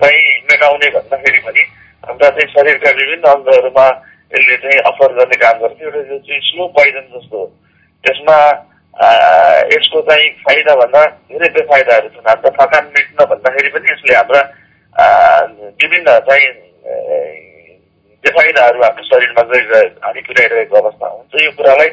चाहिँ 0.00 0.22
मेटाउने 0.50 0.88
भन्दाखेरि 0.96 1.38
पनि 1.46 1.62
हाम्रा 2.04 2.28
चाहिँ 2.30 2.48
शरीरका 2.54 2.90
विभिन्न 3.00 3.24
अङ्गहरूमा 3.34 3.86
यसले 4.34 4.56
चाहिँ 4.62 4.78
असर 4.92 5.12
गर्ने 5.18 5.36
काम 5.42 5.58
गर्छ। 5.60 5.82
एउटा 5.82 5.98
यो 5.98 6.18
चाहिँ 6.18 6.40
स्लो 6.48 6.66
पोइजन 6.78 7.04
जस्तो 7.14 7.36
हो। 7.38 7.46
यसमा 8.04 8.38
आह, 8.38 8.52
यसको 8.94 10.00
चाहिँ 10.08 10.28
फाइदा 10.44 10.74
भन्दा 10.80 11.00
धेरै 11.30 11.48
बेफाइदाहरू 11.54 12.08
छन्। 12.14 12.28
हाम्रो 12.28 12.50
थकान 12.58 12.84
मेट्न 12.94 13.24
भन्दाखेरि 13.30 13.68
पनि 13.74 13.90
यसले 13.92 14.14
हाम्रा 14.14 14.42
विभिन्न 15.82 16.18
चाहिँ 16.28 16.48
बेफाइदाहरू 18.24 18.82
हाम्रो 18.82 19.04
शरीरमा 19.10 19.42
गइरहे 19.50 19.82
हानि 20.04 20.20
पुर्याइरहेको 20.28 20.76
अवस्था 20.82 21.06
हुन्छ। 21.10 21.42
यो 21.42 21.50
कुरालाई 21.58 21.90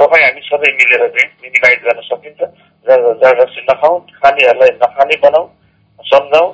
तपाईँ 0.00 0.24
हामी 0.24 0.42
सबै 0.50 0.70
मिलेर 0.82 1.02
चाहिँ 1.14 1.30
मिनिमाइज 1.42 1.80
गर्न 1.86 2.00
सकिन्छ। 2.10 2.40
जबरजस्ती 2.86 3.62
नखाउँ 3.70 3.98
खानेहरूलाई 4.18 4.70
नखाने 4.82 5.16
बनाऊ 5.22 5.44
सम्झाउँ 6.10 6.50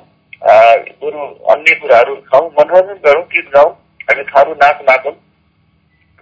बरु 1.01 1.19
अन्य 1.53 1.75
कुराहरू 1.81 2.15
खाउँ 2.29 2.49
मनोरञ्जन 2.59 2.97
गरौँ 3.05 3.23
गीत 3.33 3.47
गाउँ 3.53 3.71
हामी 4.07 4.23
थारू 4.31 4.53
नाच 4.63 4.79
नाचौँ। 4.89 5.15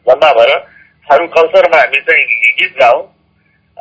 जम्मा 0.08 0.30
भएर 0.38 0.52
थारू 1.08 1.28
कल्चरमा 1.38 1.78
हामी 1.82 2.00
चाहिँ 2.08 2.24
गीत 2.60 2.74
गाउँ 2.82 3.02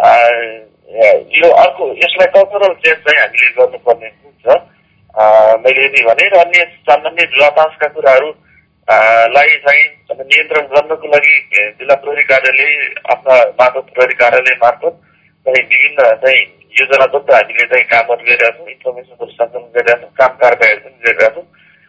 यो 0.00 1.48
अर्को 1.62 1.84
यसलाई 1.96 2.28
कल्चरल 2.36 2.72
चेन्ज 2.84 3.00
चाहिँ 3.06 3.20
हामीले 3.20 3.50
गर्नुपर्ने 3.56 4.08
हुन्छ। 4.08 4.46
मैले 5.64 5.84
यदि 5.84 6.00
भने 6.04 6.28
र 6.32 6.38
अन्य 6.40 6.64
सामान्य 6.88 7.24
जुवातासका 7.34 7.86
कुराहरू 7.96 8.30
लाई 9.34 9.50
चाहिँ 9.66 9.84
नियन्त्रण 10.20 10.64
गर्नको 10.72 11.06
लागि 11.14 11.34
जिल्ला 11.78 11.94
प्रहरी 12.04 12.24
कार्यालय 12.30 12.70
आफ्ना 13.12 13.34
माधव 13.60 13.80
प्रहरी 13.94 14.14
कार्यालय 14.22 14.56
मार्फत 14.62 14.94
चाहिँ 15.46 15.62
विभिन्न 15.68 15.98
चाहिँ 16.24 16.42
योजनाबद्ध 16.80 17.30
हामीले 17.30 17.66
चाहिँ 17.70 17.84
कामहरू 17.92 18.24
गरिरहेका 18.24 18.50
छौँ 18.56 18.68
इन्फर्मेसनहरू 18.70 19.30
सञ्चालन 19.30 19.68
गरिरहेका 19.76 20.00
छौँ 20.00 20.12
काम 20.20 20.32
कारबाहीहरू 20.42 20.80
पनि 20.80 20.98
गरिरहेका 21.04 21.28
छौँ। 21.34 21.46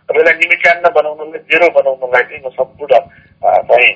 अब 0.09 0.15
यसलाई 0.19 0.35
निमित्यान्न 0.43 0.85
बनाउनलाई 0.99 1.41
जेरो 1.49 1.67
बनाउनलाई 1.79 2.23
चाहिँ 2.29 2.43
म 2.45 2.47
सम्पूर्ण 2.59 2.93
चाहिँ 3.71 3.91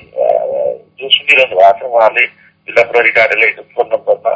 जो 0.98 1.06
सुनिरहनु 1.14 1.56
भएको 1.60 1.78
छ 1.78 1.92
उहाँले 1.92 2.26
जिल्ला 2.66 2.82
प्रहरी 2.90 3.10
कार्यालयको 3.16 3.62
फोन 3.74 3.86
नम्बरमा 3.92 4.32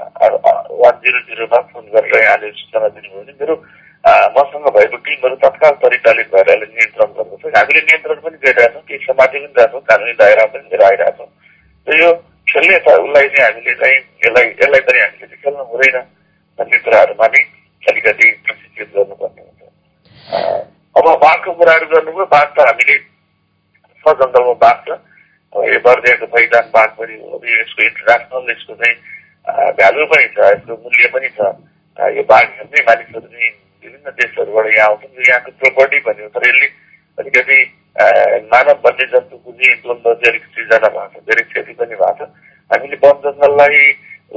वान 0.81 0.95
जिरो 1.05 1.21
जिरोमा 1.29 1.61
फोन 1.71 1.85
गरेर 1.95 2.15
यहाँले 2.23 2.51
सूचना 2.59 2.89
दिनुभयो 2.89 3.21
भने 3.21 3.33
मेरो 3.41 3.55
मसँग 4.37 4.67
भएको 4.77 4.97
टिमहरू 5.07 5.37
तत्काल 5.45 5.75
तरिकाले 5.83 6.23
गएर 6.33 6.49
यसलाई 6.51 6.69
नियन्त्रण 6.75 7.11
गर्दछ। 7.17 7.43
हामीले 7.57 7.81
नियन्त्रण 7.89 8.19
पनि 8.25 8.37
गरिरहेका 8.45 8.69
छौँ 8.75 8.83
केही 8.89 9.05
समाति 9.07 9.39
पनि 9.39 9.53
रहेका 9.57 9.67
छौँ 9.73 9.83
कानुनी 9.91 10.15
दायरा 10.21 10.45
पनि 10.53 10.65
लिएर 10.71 10.83
आइरहेका 10.89 11.13
छौँ 11.19 11.29
र 11.87 11.99
यो 12.01 12.11
खेल्ने 12.53 12.79
छ 12.87 12.89
उसलाई 13.03 13.29
चाहिँ 13.35 13.45
हामीले 13.51 13.75
चाहिँ 13.83 13.99
यसलाई 14.25 14.47
यसलाई 14.63 14.81
पनि 14.89 14.99
हामीले 15.01 15.27
चाहिँ 15.27 15.43
खेल्नु 15.43 15.65
हुँदैन 15.75 15.99
भन्ने 16.59 16.79
कुराहरूमा 16.87 17.27
नै 17.35 17.43
अलिकति 17.83 18.27
प्रशिक्षित 18.47 18.89
गर्नुपर्ने 18.97 19.43
हुन्छ। 19.43 19.63
अब 20.97 21.07
बाघको 21.27 21.51
कुराहरू 21.61 21.87
गर्नुभयो 21.93 22.27
बाघ 22.35 22.49
त 22.57 22.59
हामीले 22.71 22.97
छ 24.01 24.19
जङ्गलमा 24.23 24.55
बाघ 24.65 24.77
छ 24.89 24.91
बर्दियाको 25.53 26.27
भैदान 26.35 26.67
बाग 26.75 26.91
पनि 26.99 27.15
हो। 27.21 27.41
यसको 27.43 27.83
इन्टरनेसनल 27.83 28.51
यसको 28.51 28.75
चाहिँ 28.81 28.95
भ्यालु 29.79 30.07
पनि 30.13 30.27
छ 30.35 30.39
यसको 30.51 30.73
मूल्य 30.85 31.09
पनि 31.15 31.29
छ। 31.37 31.41
यो 32.17 32.23
बाघ 32.31 32.45
हेर्ने 32.59 32.81
मानिसहरू 32.89 33.27
चाहिँ 33.27 33.51
विभिन्न 33.83 34.11
देशहरूबाट 34.21 34.67
यहाँ 34.77 34.89
आउँछन्। 34.89 35.15
यो 35.17 35.23
यहाँको 35.29 35.51
प्रोपर्टी 35.61 35.99
भन्यो 36.07 36.29
तर 36.35 36.47
यसले 36.49 36.69
अलिकति 37.19 37.59
मानव 38.53 38.79
वन्य 38.85 39.07
जन्तुको 39.13 39.51
चाहिँ 39.51 39.77
द्वन्द्व 39.83 40.11
अलिक 40.31 40.45
सृजना 40.55 40.89
भएको 40.89 41.19
छ। 41.19 41.27
धेरै 41.27 41.43
क्षति 41.51 41.73
पनि 41.81 41.95
भएको 41.99 42.25
छ। 42.25 42.31
हामीले 42.71 42.97
वन 43.03 43.17
जङ्गललाई 43.27 43.79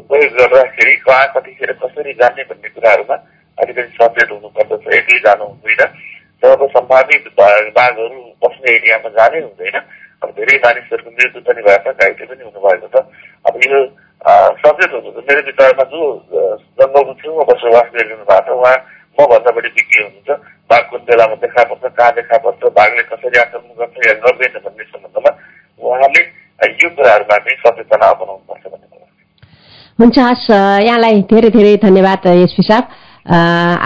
उपयोग 0.02 0.32
गर्दाखेरि 0.34 0.96
कहाँ 1.06 1.28
कतिखेर 1.36 1.72
कसरी 1.84 2.14
जाने 2.20 2.44
भन्ने 2.50 2.70
कुराहरूमा 2.74 3.16
अलिकति 3.58 3.92
सचेत 4.02 4.30
हुनुपर्दछ। 4.34 4.88
एक्लै 4.98 5.20
जानु 5.26 5.46
हुँदैन। 5.46 5.82
जब 6.44 6.62
सम्भावित 6.74 7.26
बाघहरू 7.38 8.22
बस्ने 8.44 8.70
एरियामा 8.76 9.10
जानै 9.18 9.40
हुँदैन 9.42 9.78
धेरै 10.38 10.58
मानिसहरूको 10.66 11.10
मृत्यु 11.18 11.42
पनि 11.48 11.62
भएको 11.68 11.92
छ 11.92 11.98
घाइते 12.00 12.26
पनि 12.32 12.44
हुनुभएको 12.48 12.88
छ। 12.94 12.96
अब 13.48 13.56
यो 13.68 13.80
सचेत 14.64 14.92
हुनुहुन्छ 14.94 15.20
मेरो 15.30 15.42
विचारमा 15.50 15.84
जो 15.92 16.02
जङ्गलको 16.80 17.14
छेउमा 17.22 17.44
बसोबास 17.52 17.88
गरिरहनु 17.96 18.26
भएको 18.32 18.44
छ 18.48 18.58
उहाँ 18.60 18.78
मभन्दा 19.18 19.52
बढी 19.56 19.70
विज्ञ 19.78 19.98
हुनुहुन्छ। 20.04 20.30
बाघ 20.70 20.84
कुन 20.90 21.02
बेलामा 21.10 21.36
देखा 21.44 21.64
पर्छ 21.70 21.84
कहाँ 21.98 22.12
देखा 22.18 22.38
पर्छ 22.46 22.62
बाघले 22.78 23.04
कसरी 23.12 23.38
आक्रमण 23.40 23.72
गर्छ 23.80 23.96
या 24.08 24.14
गर्दैन 24.24 24.56
भन्ने 24.66 24.84
सम्बन्धमा 24.92 25.32
उहाँले 25.80 26.22
यो 26.82 26.90
कुराहरूमा 26.96 27.38
चाहिँ 27.44 27.58
सचेतना 27.64 28.08
अपनाउनुपर्छ 28.16 28.64
भन्ने 28.72 28.92
हुन्छ 30.00 30.18
हस् 30.20 30.50
यहाँलाई 30.88 31.22
धेरै 31.30 31.50
धेरै 31.54 31.74
धन्यवाद 31.84 32.26
एसपी 32.34 32.64
साहब। 32.70 32.86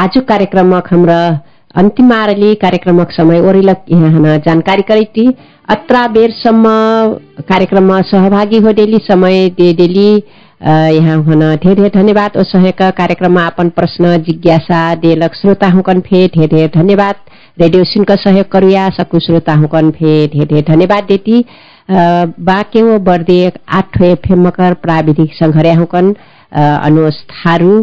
आजको 0.04 0.22
कार्यक्रममा 0.30 0.80
हाम्रो 0.88 1.20
अन्तिम 1.76 2.12
आरली 2.14 2.54
कार्यक्रमक 2.56 3.12
समय 3.12 3.40
ओरिलक 3.40 3.84
यहाँ 3.92 4.38
जानकारी 4.46 4.82
करेक्टी 4.82 5.28
अत्रा 5.70 6.08
बेरसम्म 6.08 6.64
कार्यक्रममा 7.50 8.00
सहभागी 8.10 8.58
हो 8.58 8.72
डेली 8.74 8.98
समय 9.04 9.50
दे 9.58 9.72
डेली 9.74 10.12
यहाँ 10.62 11.18
हुन 11.24 11.40
धेरै 11.40 11.76
धेरै 11.76 11.90
धन्यवाद। 11.96 12.38
ओ 12.38 12.44
सहयोग 12.44 12.82
कार्यक्रममा 12.98 13.46
अपन 13.46 13.70
प्रश्न 13.70 14.16
जिज्ञासा 14.24 14.80
देलक 15.04 15.36
श्रोता 15.36 15.68
हुकन 15.70 16.00
फे 16.00 16.28
धेरै 16.28 16.48
धेरै 16.48 16.68
धन्यवाद। 16.76 17.16
रेडियो 17.60 17.84
सिनको 17.84 18.16
सहयोग 18.24 18.48
करुया 18.52 18.90
सकु 18.98 19.20
श्रोता 19.20 19.54
हुकन 19.56 19.92
फे 19.92 20.16
धेरै 20.28 20.46
धेरै 20.46 20.62
धन्यवाद 20.72 21.04
देती। 21.04 21.44
बाक्यो 22.48 22.98
बर्दे 23.02 23.40
आठ 23.74 24.02
एफएम 24.04 24.48
मकर 24.48 24.74
प्राविधिक 24.82 25.34
संघर्या 25.34 25.76
हुकन 25.78 26.14
अनुस 26.56 27.24
थारू। 27.32 27.76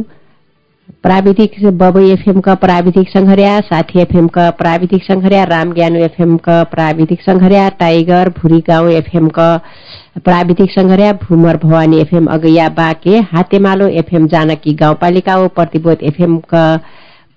प्राविधिक 0.89 1.53
बबई 1.79 2.11
एफएम 2.11 2.41
का 2.41 2.55
प्राविधिक 2.55 3.09
संघर्या 3.09 3.59
साथी 3.61 4.01
एफएम 4.01 4.27
का 4.29 4.51
प्राविधिक 4.51 5.03
संघर्या 5.03 5.45
राम 5.45 5.73
ज्ञानु 5.73 5.99
एफएम 5.99 6.37
का 6.37 6.63
प्राविधिक 6.65 7.21
संघर्या 7.21 7.69
टाइगर 7.79 8.29
भुरी 8.39 8.61
गाउँ 8.69 8.91
एफएम 8.91 9.29
का 9.29 9.47
प्राविधिक 10.25 10.71
संघर्या 10.71 11.13
भूमर 11.23 11.57
भवानी 11.57 12.01
एफएम 12.01 12.27
अगैया 12.27 12.69
बाके 12.69 13.19
हातेमालो 13.33 13.89
एफएम 13.99 14.27
जानकी 14.27 14.75
गाउँपालिका 14.75 15.35
हो 15.35 15.49
प्रतिबोध 15.49 16.03
एफएम 16.03 16.39
का 16.49 16.65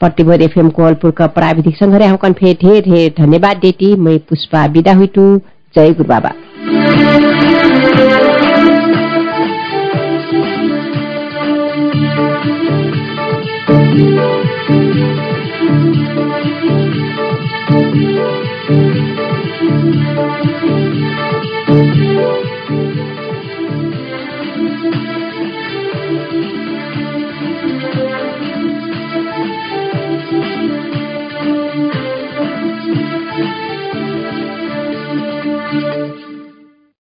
प्रतिबोध 0.02 0.42
एफएम 0.42 0.70
कोवलपुर 0.70 1.12
का 1.12 1.28
प्राविधिक 1.28 1.76
संघर्या 1.76 2.12
हुकन 2.12 2.34
फे 2.34 2.54
ढेर 2.64 3.14
धन्यवाद 3.18 3.58
देती 3.58 3.96
मै 4.00 4.18
पुष्पा 4.30 4.66
विदा 4.66 4.94
हुइटु 4.94 5.26
जय 5.76 5.94
गुरु 5.94 6.10
बाबा। 6.10 6.32